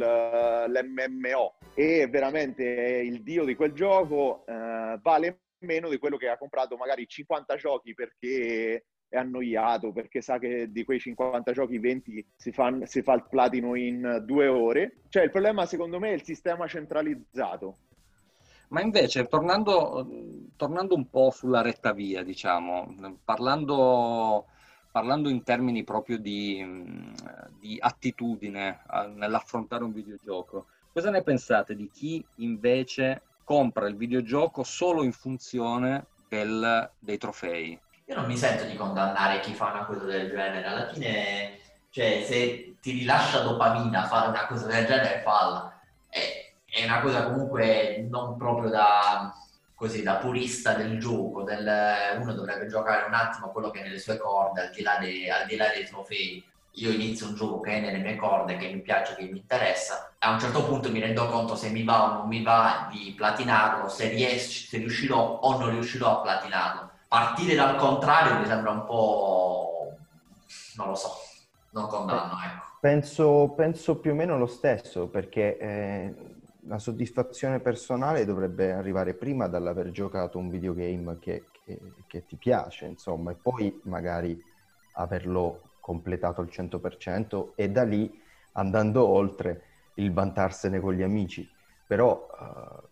e 1.73 2.07
veramente 2.07 2.75
è 2.75 2.99
il 2.99 3.23
dio 3.23 3.43
di 3.43 3.55
quel 3.55 3.73
gioco, 3.73 4.45
vale 5.01 5.41
meno 5.59 5.89
di 5.89 5.97
quello 5.97 6.17
che 6.17 6.29
ha 6.29 6.37
comprato 6.37 6.77
magari 6.77 7.07
50 7.07 7.55
giochi 7.55 7.93
perché 7.93 8.85
è 9.09 9.17
annoiato, 9.17 9.91
perché 9.91 10.21
sa 10.21 10.37
che 10.37 10.71
di 10.71 10.83
quei 10.83 10.99
50 10.99 11.51
giochi 11.51 11.79
20 11.79 12.25
si 12.35 12.51
fa, 12.51 12.73
si 12.85 13.01
fa 13.01 13.13
il 13.13 13.25
platino 13.29 13.75
in 13.75 14.23
due 14.25 14.47
ore. 14.47 15.01
Cioè 15.09 15.23
il 15.23 15.31
problema 15.31 15.65
secondo 15.65 15.99
me 15.99 16.09
è 16.09 16.13
il 16.13 16.23
sistema 16.23 16.67
centralizzato. 16.67 17.77
Ma 18.69 18.81
invece, 18.81 19.27
tornando, 19.27 20.05
tornando 20.57 20.93
un 20.93 21.09
po' 21.09 21.29
sulla 21.29 21.61
retta 21.61 21.93
via, 21.93 22.21
diciamo, 22.21 23.17
parlando 23.23 24.45
parlando 24.97 25.29
in 25.29 25.43
termini 25.43 25.83
proprio 25.83 26.17
di, 26.17 26.65
di 27.59 27.77
attitudine 27.79 28.81
nell'affrontare 29.13 29.83
un 29.83 29.93
videogioco, 29.93 30.65
cosa 30.91 31.11
ne 31.11 31.21
pensate 31.21 31.75
di 31.75 31.87
chi 31.93 32.25
invece 32.37 33.21
compra 33.43 33.87
il 33.87 33.95
videogioco 33.95 34.63
solo 34.63 35.03
in 35.03 35.11
funzione 35.11 36.07
del, 36.27 36.89
dei 36.97 37.19
trofei? 37.19 37.79
Io 38.09 38.15
non 38.15 38.25
mi 38.25 38.37
sento 38.37 38.63
di 38.63 38.75
condannare 38.75 39.41
chi 39.41 39.53
fa 39.53 39.71
una 39.71 39.85
cosa 39.85 40.05
del 40.05 40.29
genere, 40.29 40.65
alla 40.65 40.87
fine, 40.87 41.59
cioè, 41.89 42.23
se 42.25 42.77
ti 42.81 42.91
rilascia 42.91 43.41
dopamina 43.41 44.05
fare 44.05 44.29
una 44.29 44.45
cosa 44.47 44.67
del 44.67 44.85
genere, 44.85 45.21
falla. 45.23 45.77
È, 46.07 46.53
è 46.65 46.85
una 46.85 47.01
cosa 47.01 47.25
comunque 47.25 48.05
non 48.09 48.37
proprio 48.37 48.69
da 48.69 49.33
così 49.75 50.01
da 50.01 50.15
purista 50.15 50.73
del 50.73 50.97
gioco, 50.99 51.43
del, 51.43 52.17
uno 52.19 52.33
dovrebbe 52.33 52.65
giocare 52.65 53.05
un 53.05 53.13
attimo 53.13 53.51
quello 53.51 53.69
che 53.69 53.81
è 53.81 53.83
nelle 53.83 53.99
sue 53.99 54.17
corde, 54.17 54.61
al 54.61 54.71
di, 54.71 54.81
là 54.81 54.97
dei, 54.99 55.29
al 55.29 55.45
di 55.45 55.55
là 55.55 55.67
dei 55.67 55.85
trofei. 55.85 56.43
Io 56.77 56.89
inizio 56.89 57.27
un 57.27 57.35
gioco 57.35 57.59
che 57.59 57.73
è 57.73 57.79
nelle 57.81 57.99
mie 57.99 58.15
corde, 58.15 58.57
che 58.57 58.71
mi 58.71 58.81
piace, 58.81 59.15
che 59.15 59.25
mi 59.25 59.37
interessa. 59.37 60.13
A 60.17 60.31
un 60.31 60.39
certo 60.39 60.65
punto 60.65 60.89
mi 60.89 60.99
rendo 60.99 61.27
conto 61.27 61.55
se 61.55 61.69
mi 61.69 61.83
va 61.83 62.03
o 62.03 62.13
non 62.13 62.27
mi 62.27 62.41
va 62.41 62.87
di 62.91 63.13
platinarlo, 63.15 63.87
se, 63.87 64.07
riesci, 64.09 64.65
se 64.65 64.77
riuscirò 64.77 65.19
o 65.19 65.57
non 65.59 65.69
riuscirò 65.71 66.17
a 66.17 66.21
platinarlo. 66.21 66.91
Partire 67.07 67.55
dal 67.55 67.77
contrario 67.77 68.39
mi 68.39 68.45
sembra 68.45 68.71
un 68.71 68.85
po'... 68.85 69.97
non 70.75 70.87
lo 70.87 70.95
so, 70.95 71.11
non 71.71 71.87
condanno, 71.87 72.33
ecco. 72.43 72.65
Penso, 72.79 73.53
penso 73.55 73.99
più 73.99 74.11
o 74.11 74.15
meno 74.15 74.37
lo 74.37 74.47
stesso, 74.47 75.07
perché... 75.07 75.57
Eh 75.57 76.35
la 76.67 76.79
soddisfazione 76.79 77.59
personale 77.59 78.25
dovrebbe 78.25 78.71
arrivare 78.73 79.13
prima 79.13 79.47
dall'aver 79.47 79.91
giocato 79.91 80.37
un 80.37 80.49
videogame 80.49 81.17
che, 81.19 81.45
che, 81.63 81.79
che, 82.05 82.25
ti 82.25 82.35
piace, 82.35 82.85
insomma, 82.85 83.31
e 83.31 83.35
poi 83.35 83.79
magari 83.83 84.39
averlo 84.93 85.61
completato 85.79 86.41
al 86.41 86.49
100% 86.51 87.51
e 87.55 87.69
da 87.69 87.83
lì, 87.83 88.21
andando 88.53 89.07
oltre, 89.07 89.63
il 89.95 90.11
vantarsene 90.11 90.79
con 90.79 90.93
gli 90.93 91.03
amici. 91.03 91.49
Però, 91.85 92.27
eh, 92.39 92.87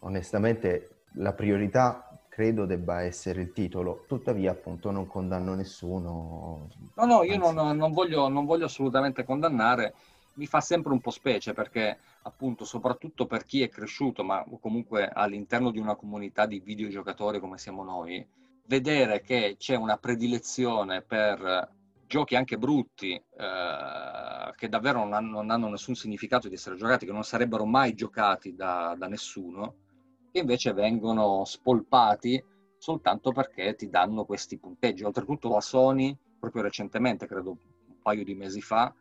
onestamente, 0.00 0.90
la 1.18 1.32
priorità 1.32 2.05
credo 2.36 2.66
debba 2.66 3.00
essere 3.00 3.40
il 3.40 3.52
titolo, 3.52 4.04
tuttavia 4.06 4.50
appunto 4.50 4.90
non 4.90 5.06
condanno 5.06 5.54
nessuno. 5.54 6.68
No, 6.94 7.04
no, 7.06 7.22
io 7.22 7.38
non, 7.38 7.54
non, 7.74 7.92
voglio, 7.92 8.28
non 8.28 8.44
voglio 8.44 8.66
assolutamente 8.66 9.24
condannare. 9.24 9.94
Mi 10.34 10.44
fa 10.44 10.60
sempre 10.60 10.92
un 10.92 11.00
po' 11.00 11.10
specie 11.10 11.54
perché 11.54 11.98
appunto 12.24 12.66
soprattutto 12.66 13.24
per 13.24 13.46
chi 13.46 13.62
è 13.62 13.70
cresciuto 13.70 14.22
ma 14.22 14.44
comunque 14.60 15.08
all'interno 15.08 15.70
di 15.70 15.78
una 15.78 15.94
comunità 15.94 16.44
di 16.44 16.60
videogiocatori 16.60 17.40
come 17.40 17.56
siamo 17.56 17.82
noi, 17.82 18.22
vedere 18.66 19.22
che 19.22 19.56
c'è 19.58 19.74
una 19.74 19.96
predilezione 19.96 21.00
per 21.00 21.70
giochi 22.06 22.36
anche 22.36 22.58
brutti 22.58 23.14
eh, 23.14 24.52
che 24.54 24.68
davvero 24.68 24.98
non 24.98 25.14
hanno, 25.14 25.36
non 25.36 25.50
hanno, 25.50 25.68
nessun 25.70 25.94
significato 25.94 26.48
di 26.48 26.54
essere 26.54 26.76
giocati, 26.76 27.06
che 27.06 27.12
non 27.12 27.24
sarebbero 27.24 27.64
mai 27.64 27.94
giocati 27.94 28.54
da, 28.54 28.94
da 28.94 29.08
nessuno, 29.08 29.85
che 30.36 30.42
invece 30.42 30.74
vengono 30.74 31.46
spolpati 31.46 32.44
soltanto 32.76 33.32
perché 33.32 33.74
ti 33.74 33.88
danno 33.88 34.26
questi 34.26 34.58
punteggi. 34.58 35.02
Oltretutto 35.02 35.48
la 35.48 35.62
Sony, 35.62 36.14
proprio 36.38 36.60
recentemente, 36.60 37.26
credo 37.26 37.50
un 37.52 38.02
paio 38.02 38.22
di 38.22 38.34
mesi 38.34 38.60
fa, 38.60 38.92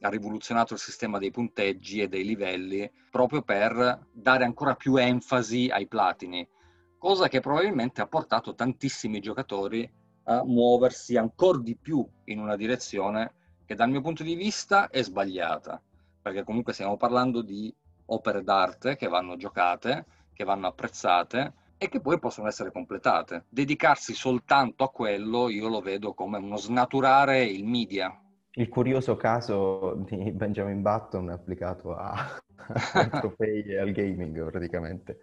ha 0.00 0.08
rivoluzionato 0.08 0.72
il 0.72 0.80
sistema 0.80 1.18
dei 1.18 1.30
punteggi 1.30 2.00
e 2.00 2.08
dei 2.08 2.24
livelli 2.24 2.90
proprio 3.10 3.42
per 3.42 4.06
dare 4.10 4.44
ancora 4.44 4.74
più 4.74 4.96
enfasi 4.96 5.68
ai 5.70 5.86
platini, 5.86 6.48
cosa 6.96 7.28
che 7.28 7.40
probabilmente 7.40 8.00
ha 8.00 8.06
portato 8.06 8.54
tantissimi 8.54 9.20
giocatori 9.20 9.88
a 10.24 10.42
muoversi 10.44 11.18
ancora 11.18 11.58
di 11.58 11.76
più 11.76 12.08
in 12.24 12.38
una 12.38 12.56
direzione 12.56 13.34
che 13.66 13.74
dal 13.74 13.90
mio 13.90 14.00
punto 14.00 14.22
di 14.22 14.34
vista 14.34 14.88
è 14.88 15.02
sbagliata, 15.02 15.78
perché 16.22 16.42
comunque 16.42 16.72
stiamo 16.72 16.96
parlando 16.96 17.42
di 17.42 17.72
opere 18.06 18.42
d'arte 18.42 18.96
che 18.96 19.08
vanno 19.08 19.36
giocate, 19.36 20.06
che 20.40 20.46
vanno 20.46 20.68
apprezzate 20.68 21.52
e 21.76 21.90
che 21.90 22.00
poi 22.00 22.18
possono 22.18 22.48
essere 22.48 22.72
completate. 22.72 23.44
Dedicarsi 23.50 24.14
soltanto 24.14 24.84
a 24.84 24.90
quello 24.90 25.50
io 25.50 25.68
lo 25.68 25.82
vedo 25.82 26.14
come 26.14 26.38
uno 26.38 26.56
snaturare 26.56 27.44
il 27.44 27.66
media, 27.66 28.18
il 28.54 28.68
curioso 28.68 29.16
caso 29.16 30.02
di 30.08 30.32
Benjamin 30.32 30.80
Button 30.80 31.28
applicato 31.28 31.94
a, 31.94 32.42
trofei 33.20 33.64
e 33.64 33.78
al 33.78 33.92
gaming 33.92 34.50
praticamente. 34.50 35.20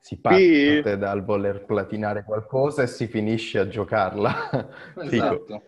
Si 0.00 0.18
parte 0.18 0.82
sì. 0.82 0.96
dal 0.96 1.22
voler 1.24 1.66
platinare 1.66 2.24
qualcosa 2.24 2.82
e 2.82 2.86
si 2.86 3.06
finisce 3.06 3.58
a 3.58 3.68
giocarla. 3.68 4.94
Esatto. 4.96 5.62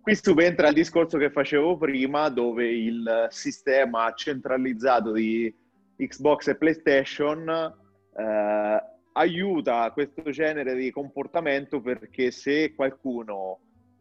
Qui 0.00 0.14
subentra 0.14 0.68
il 0.68 0.74
discorso 0.74 1.18
che 1.18 1.30
facevo 1.30 1.76
prima 1.76 2.28
dove 2.28 2.66
il 2.68 3.26
sistema 3.30 4.12
centralizzato 4.14 5.10
di 5.12 5.52
Xbox 5.96 6.46
e 6.48 6.56
PlayStation 6.56 7.86
eh, 8.18 8.82
aiuta 9.12 9.90
questo 9.92 10.30
genere 10.30 10.74
di 10.74 10.90
comportamento 10.90 11.80
perché 11.80 12.30
se 12.30 12.74
qualcuno 12.74 13.60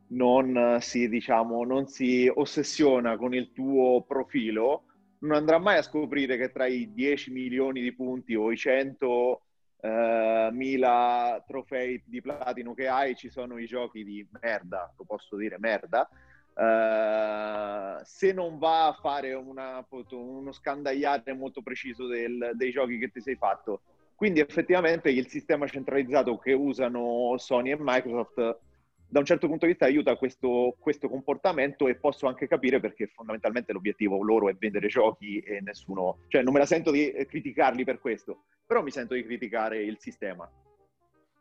non 0.09 0.77
si, 0.79 1.07
diciamo, 1.09 1.63
non 1.65 1.87
si 1.87 2.31
ossessiona 2.33 3.17
con 3.17 3.33
il 3.33 3.51
tuo 3.51 4.01
profilo, 4.01 4.83
non 5.19 5.33
andrà 5.33 5.57
mai 5.57 5.77
a 5.77 5.81
scoprire 5.81 6.37
che 6.37 6.51
tra 6.51 6.65
i 6.65 6.93
10 6.93 7.31
milioni 7.31 7.81
di 7.81 7.93
punti 7.93 8.35
o 8.35 8.51
i 8.51 8.57
100 8.57 9.41
eh, 9.81 10.49
mila 10.51 11.43
trofei 11.45 12.01
di 12.05 12.21
platino 12.21 12.73
che 12.73 12.87
hai 12.87 13.15
ci 13.15 13.29
sono 13.29 13.57
i 13.57 13.65
giochi 13.65 14.03
di 14.03 14.25
merda, 14.41 14.93
lo 14.97 15.03
posso 15.03 15.35
dire 15.35 15.57
merda, 15.59 16.07
Uh, 16.59 18.01
se 18.03 18.33
non 18.33 18.57
va 18.57 18.87
a 18.87 18.93
fare 18.93 19.35
una, 19.35 19.85
uno 20.09 20.51
scandagliare 20.51 21.31
molto 21.33 21.61
preciso 21.61 22.07
del, 22.07 22.53
dei 22.55 22.71
giochi 22.71 22.97
che 22.97 23.11
ti 23.11 23.21
sei 23.21 23.35
fatto. 23.35 23.81
Quindi 24.17 24.39
effettivamente 24.39 25.11
il 25.11 25.27
sistema 25.27 25.67
centralizzato 25.67 26.39
che 26.39 26.51
usano 26.51 27.37
Sony 27.37 27.69
e 27.69 27.77
Microsoft 27.79 28.57
da 29.09 29.19
un 29.19 29.25
certo 29.25 29.45
punto 29.45 29.65
di 29.65 29.73
vista 29.73 29.85
aiuta 29.85 30.15
questo, 30.15 30.75
questo, 30.79 31.07
comportamento 31.07 31.87
e 31.87 31.97
posso 31.97 32.25
anche 32.25 32.47
capire 32.47 32.79
perché 32.79 33.05
fondamentalmente 33.05 33.73
l'obiettivo 33.73 34.23
loro 34.23 34.49
è 34.49 34.55
vendere 34.55 34.87
giochi 34.87 35.37
e 35.37 35.61
nessuno, 35.61 36.21
cioè 36.29 36.41
non 36.41 36.51
me 36.51 36.57
la 36.57 36.65
sento 36.65 36.89
di 36.89 37.13
criticarli 37.29 37.83
per 37.83 37.99
questo, 37.99 38.45
però 38.65 38.81
mi 38.81 38.89
sento 38.89 39.13
di 39.13 39.23
criticare 39.23 39.83
il 39.83 39.97
sistema. 39.99 40.49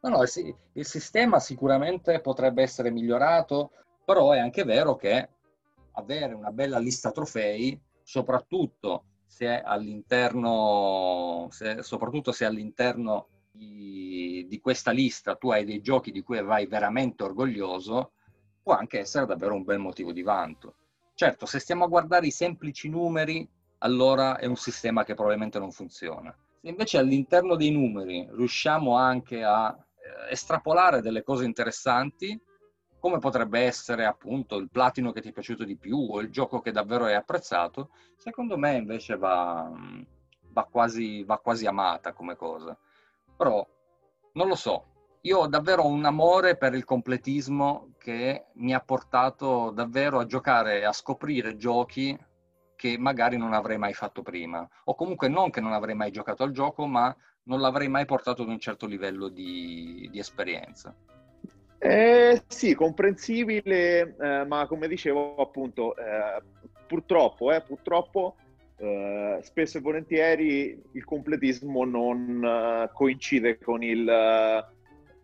No, 0.03 0.11
no, 0.11 0.23
il, 0.23 0.57
il 0.75 0.85
sistema 0.85 1.41
sicuramente 1.41 2.21
potrebbe 2.21 2.61
essere 2.61 2.91
migliorato, 2.91 3.71
però 4.05 4.33
è 4.33 4.39
anche 4.39 4.65
vero 4.65 4.97
che 4.97 5.29
avere 5.93 6.35
una 6.35 6.53
bella 6.53 6.79
lista 6.79 7.11
trofei, 7.11 7.81
soprattutto 8.03 9.05
se 9.27 9.61
all'interno, 9.61 11.49
se, 11.51 11.83
soprattutto 11.83 12.33
se 12.33 12.45
all'interno 12.45 13.29
di, 13.51 14.47
di 14.49 14.61
questa 14.61 14.93
lista 14.93 15.37
tu 15.37 15.51
hai 15.51 15.65
dei 15.65 15.81
giochi 15.81 16.13
di 16.13 16.23
cui 16.23 16.43
vai 16.43 16.67
veramente 16.67 17.25
orgoglioso, 17.25 18.13
può 18.63 18.75
anche 18.75 19.01
essere 19.01 19.27
davvero 19.27 19.55
un 19.55 19.65
bel 19.65 19.79
motivo 19.79 20.13
di 20.13 20.23
vanto. 20.23 20.75
Certo, 21.15 21.47
se 21.47 21.59
stiamo 21.59 21.85
a 21.85 21.89
guardare 21.89 22.27
i 22.27 22.31
semplici 22.31 22.89
numeri, 22.89 23.49
allora 23.79 24.39
è 24.39 24.47
un 24.47 24.57
sistema 24.57 25.05
che 25.05 25.15
probabilmente 25.15 25.59
non 25.59 25.71
funziona. 25.71 26.35
Se 26.61 26.69
invece 26.69 26.99
all'interno 26.99 27.57
dei 27.57 27.71
numeri 27.71 28.29
riusciamo 28.31 28.97
anche 28.97 29.43
a 29.43 29.75
eh, 29.77 30.33
estrapolare 30.33 31.01
delle 31.01 31.23
cose 31.23 31.45
interessanti, 31.45 32.39
come 33.07 33.19
potrebbe 33.21 33.61
essere 33.61 34.05
appunto 34.05 34.57
il 34.57 34.69
platino 34.69 35.13
che 35.13 35.21
ti 35.21 35.29
è 35.29 35.33
piaciuto 35.33 35.63
di 35.63 35.77
più 35.77 35.97
o 36.11 36.19
il 36.19 36.29
gioco 36.29 36.61
che 36.61 36.73
davvero 36.73 37.05
hai 37.05 37.15
apprezzato, 37.15 37.91
secondo 38.17 38.59
me 38.59 38.75
invece 38.75 39.17
va, 39.17 39.71
va, 40.51 40.65
quasi, 40.65 41.23
va 41.23 41.39
quasi 41.39 41.67
amata 41.67 42.13
come 42.13 42.35
cosa. 42.35 42.77
Però 43.37 43.65
non 44.33 44.49
lo 44.49 44.57
so, 44.57 44.87
io 45.21 45.39
ho 45.39 45.47
davvero 45.47 45.87
un 45.87 46.05
amore 46.05 46.57
per 46.57 46.75
il 46.75 46.83
completismo 46.83 47.93
che 47.97 48.47
mi 48.55 48.75
ha 48.75 48.81
portato 48.81 49.71
davvero 49.71 50.19
a 50.19 50.27
giocare 50.27 50.85
a 50.85 50.93
scoprire 50.93 51.57
giochi 51.57 52.19
che 52.75 52.99
magari 52.99 53.37
non 53.37 53.53
avrei 53.53 53.79
mai 53.79 53.95
fatto 53.95 54.23
prima, 54.23 54.69
o 54.87 54.97
comunque 54.97 55.29
non 55.29 55.51
che 55.51 55.61
non 55.61 55.73
avrei 55.73 55.95
mai 55.95 56.11
giocato 56.11 56.43
al 56.43 56.51
gioco, 56.51 56.87
ma 56.87 57.15
non 57.45 57.61
l'avrei 57.61 57.87
mai 57.87 58.05
portato 58.05 58.43
ad 58.43 58.49
un 58.49 58.59
certo 58.59 58.85
livello 58.87 59.29
di, 59.29 60.09
di 60.11 60.19
esperienza. 60.19 60.93
Eh, 61.79 62.43
sì, 62.47 62.75
comprensibile, 62.75 64.17
eh, 64.19 64.45
ma 64.45 64.67
come 64.67 64.89
dicevo 64.89 65.37
appunto, 65.37 65.97
eh, 65.97 66.43
purtroppo, 66.87 67.53
eh, 67.53 67.63
purtroppo 67.63 68.37
Uh, 68.79 69.41
spesso 69.41 69.79
e 69.79 69.81
volentieri 69.81 70.79
il 70.93 71.05
completismo 71.07 71.87
non 71.87 72.43
uh, 72.45 72.93
coincide 72.93 73.57
con 73.57 73.83
il 73.83 74.05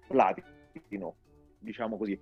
platino, 0.07 1.17
diciamo 1.59 1.99
così. 1.99 2.19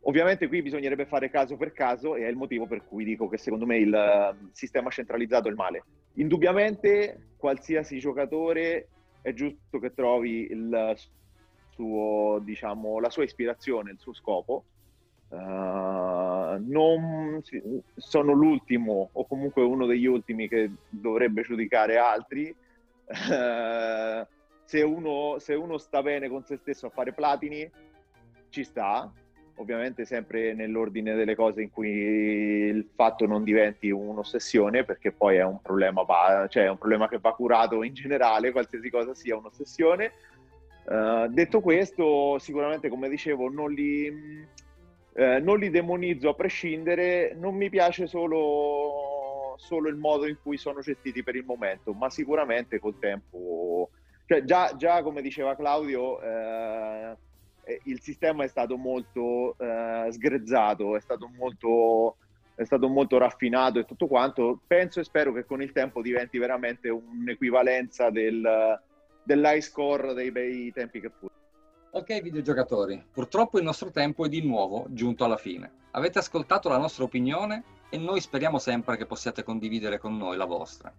Ovviamente 0.00 0.48
qui 0.48 0.60
bisognerebbe 0.60 1.06
fare 1.06 1.30
caso 1.30 1.56
per 1.56 1.70
caso 1.70 2.16
e 2.16 2.24
è 2.24 2.28
il 2.28 2.34
motivo 2.34 2.66
per 2.66 2.84
cui 2.84 3.04
dico 3.04 3.28
che 3.28 3.38
secondo 3.38 3.64
me 3.64 3.76
il 3.76 4.50
sistema 4.50 4.90
centralizzato 4.90 5.46
è 5.46 5.50
il 5.52 5.56
male. 5.56 5.84
Indubbiamente 6.14 7.28
qualsiasi 7.36 8.00
giocatore 8.00 8.88
è 9.22 9.32
giusto 9.32 9.78
che 9.78 9.94
trovi 9.94 10.50
il 10.50 10.96
suo, 11.72 12.40
diciamo, 12.42 13.00
la 13.00 13.10
sua 13.10 13.24
ispirazione, 13.24 13.90
il 13.92 13.98
suo 13.98 14.14
scopo 14.14 14.64
Uh, 15.32 16.62
non, 16.70 17.40
sono 17.96 18.32
l'ultimo 18.32 19.08
o 19.12 19.26
comunque 19.26 19.62
uno 19.62 19.86
degli 19.86 20.04
ultimi 20.04 20.46
che 20.46 20.70
dovrebbe 20.90 21.40
giudicare 21.40 21.96
altri. 21.96 22.54
Uh, 23.06 24.26
se, 24.64 24.82
uno, 24.82 25.38
se 25.38 25.54
uno 25.54 25.78
sta 25.78 26.02
bene 26.02 26.28
con 26.28 26.44
se 26.44 26.58
stesso 26.58 26.86
a 26.86 26.90
fare 26.90 27.14
platini, 27.14 27.68
ci 28.50 28.62
sta, 28.62 29.10
ovviamente 29.56 30.04
sempre 30.04 30.52
nell'ordine 30.52 31.14
delle 31.14 31.34
cose 31.34 31.62
in 31.62 31.70
cui 31.70 31.88
il 31.88 32.86
fatto 32.94 33.24
non 33.24 33.42
diventi 33.42 33.90
un'ossessione, 33.90 34.84
perché 34.84 35.12
poi 35.12 35.36
è 35.36 35.44
un 35.44 35.62
problema, 35.62 36.04
cioè 36.48 36.64
è 36.64 36.70
un 36.70 36.76
problema 36.78 37.08
che 37.08 37.18
va 37.18 37.34
curato 37.34 37.82
in 37.82 37.94
generale, 37.94 38.52
qualsiasi 38.52 38.90
cosa 38.90 39.14
sia 39.14 39.34
un'ossessione. 39.34 40.12
Uh, 40.84 41.28
detto 41.28 41.60
questo, 41.60 42.38
sicuramente 42.38 42.88
come 42.88 43.08
dicevo, 43.08 43.48
non 43.48 43.70
li 43.70 44.50
eh, 45.14 45.40
non 45.40 45.58
li 45.58 45.70
demonizzo 45.70 46.30
a 46.30 46.34
prescindere, 46.34 47.34
non 47.36 47.54
mi 47.54 47.68
piace 47.68 48.06
solo, 48.06 49.54
solo, 49.58 49.88
il 49.88 49.96
modo 49.96 50.26
in 50.26 50.38
cui 50.42 50.56
sono 50.56 50.80
gestiti 50.80 51.22
per 51.22 51.36
il 51.36 51.44
momento, 51.44 51.92
ma 51.92 52.08
sicuramente 52.08 52.78
col 52.78 52.98
tempo, 52.98 53.90
cioè 54.26 54.42
già, 54.44 54.74
già 54.76 55.02
come 55.02 55.20
diceva 55.20 55.54
Claudio, 55.54 56.20
eh, 56.22 57.16
eh, 57.64 57.80
il 57.84 58.00
sistema 58.00 58.44
è 58.44 58.48
stato 58.48 58.76
molto 58.78 59.54
eh, 59.58 60.06
sgrezzato, 60.10 60.96
è 60.96 61.00
stato 61.00 61.30
molto, 61.36 62.16
è 62.54 62.64
stato 62.64 62.88
molto 62.88 63.18
raffinato 63.18 63.80
e 63.80 63.84
tutto 63.84 64.06
quanto. 64.06 64.60
Penso 64.66 65.00
e 65.00 65.04
spero 65.04 65.32
che 65.34 65.44
con 65.44 65.60
il 65.60 65.72
tempo 65.72 66.00
diventi 66.00 66.38
veramente 66.38 66.88
un'equivalenza 66.88 68.08
del, 68.08 68.80
dell'high 69.22 69.60
score 69.60 70.14
dei 70.14 70.30
bei 70.30 70.72
tempi 70.72 71.00
che 71.00 71.10
fu. 71.10 71.28
Ok 71.94 72.22
videogiocatori, 72.22 73.04
purtroppo 73.12 73.58
il 73.58 73.64
nostro 73.64 73.90
tempo 73.90 74.24
è 74.24 74.28
di 74.28 74.40
nuovo 74.42 74.86
giunto 74.90 75.24
alla 75.24 75.36
fine. 75.36 75.80
Avete 75.90 76.18
ascoltato 76.18 76.68
la 76.68 76.78
nostra 76.78 77.04
opinione 77.04 77.64
e 77.90 77.98
noi 77.98 78.20
speriamo 78.20 78.58
sempre 78.58 78.96
che 78.96 79.04
possiate 79.04 79.42
condividere 79.42 79.98
con 79.98 80.16
noi 80.16 80.38
la 80.38 80.46
vostra. 80.46 80.90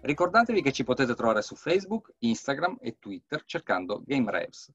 Ricordatevi 0.00 0.60
che 0.60 0.72
ci 0.72 0.82
potete 0.82 1.14
trovare 1.14 1.42
su 1.42 1.54
Facebook, 1.54 2.14
Instagram 2.18 2.78
e 2.80 2.96
Twitter 2.98 3.44
cercando 3.44 4.02
GameRevs. 4.04 4.72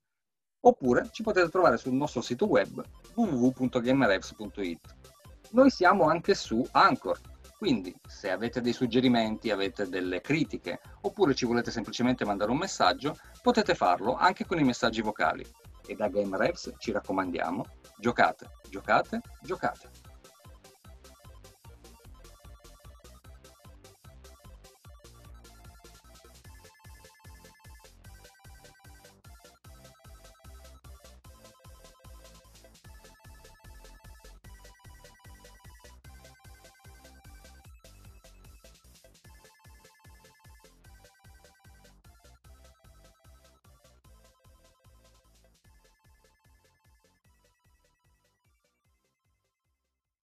Oppure 0.62 1.10
ci 1.12 1.21
potete 1.21 1.49
trovare 1.49 1.75
sul 1.75 1.93
nostro 1.93 2.21
sito 2.21 2.47
web 2.47 2.81
www.gamerevs.it. 3.13 4.95
Noi 5.51 5.69
siamo 5.69 6.05
anche 6.05 6.33
su 6.33 6.65
Anchor, 6.71 7.19
quindi 7.57 7.93
se 8.07 8.29
avete 8.29 8.61
dei 8.61 8.71
suggerimenti, 8.71 9.49
avete 9.49 9.89
delle 9.89 10.21
critiche 10.21 10.79
oppure 11.01 11.33
ci 11.33 11.45
volete 11.45 11.71
semplicemente 11.71 12.23
mandare 12.23 12.51
un 12.51 12.57
messaggio, 12.57 13.17
potete 13.41 13.73
farlo 13.73 14.15
anche 14.15 14.45
con 14.45 14.59
i 14.59 14.63
messaggi 14.63 15.01
vocali. 15.01 15.45
E 15.85 15.95
da 15.95 16.07
Game 16.07 16.37
Revs 16.37 16.73
ci 16.77 16.91
raccomandiamo, 16.91 17.65
giocate, 17.97 18.49
giocate, 18.69 19.21
giocate. 19.41 19.89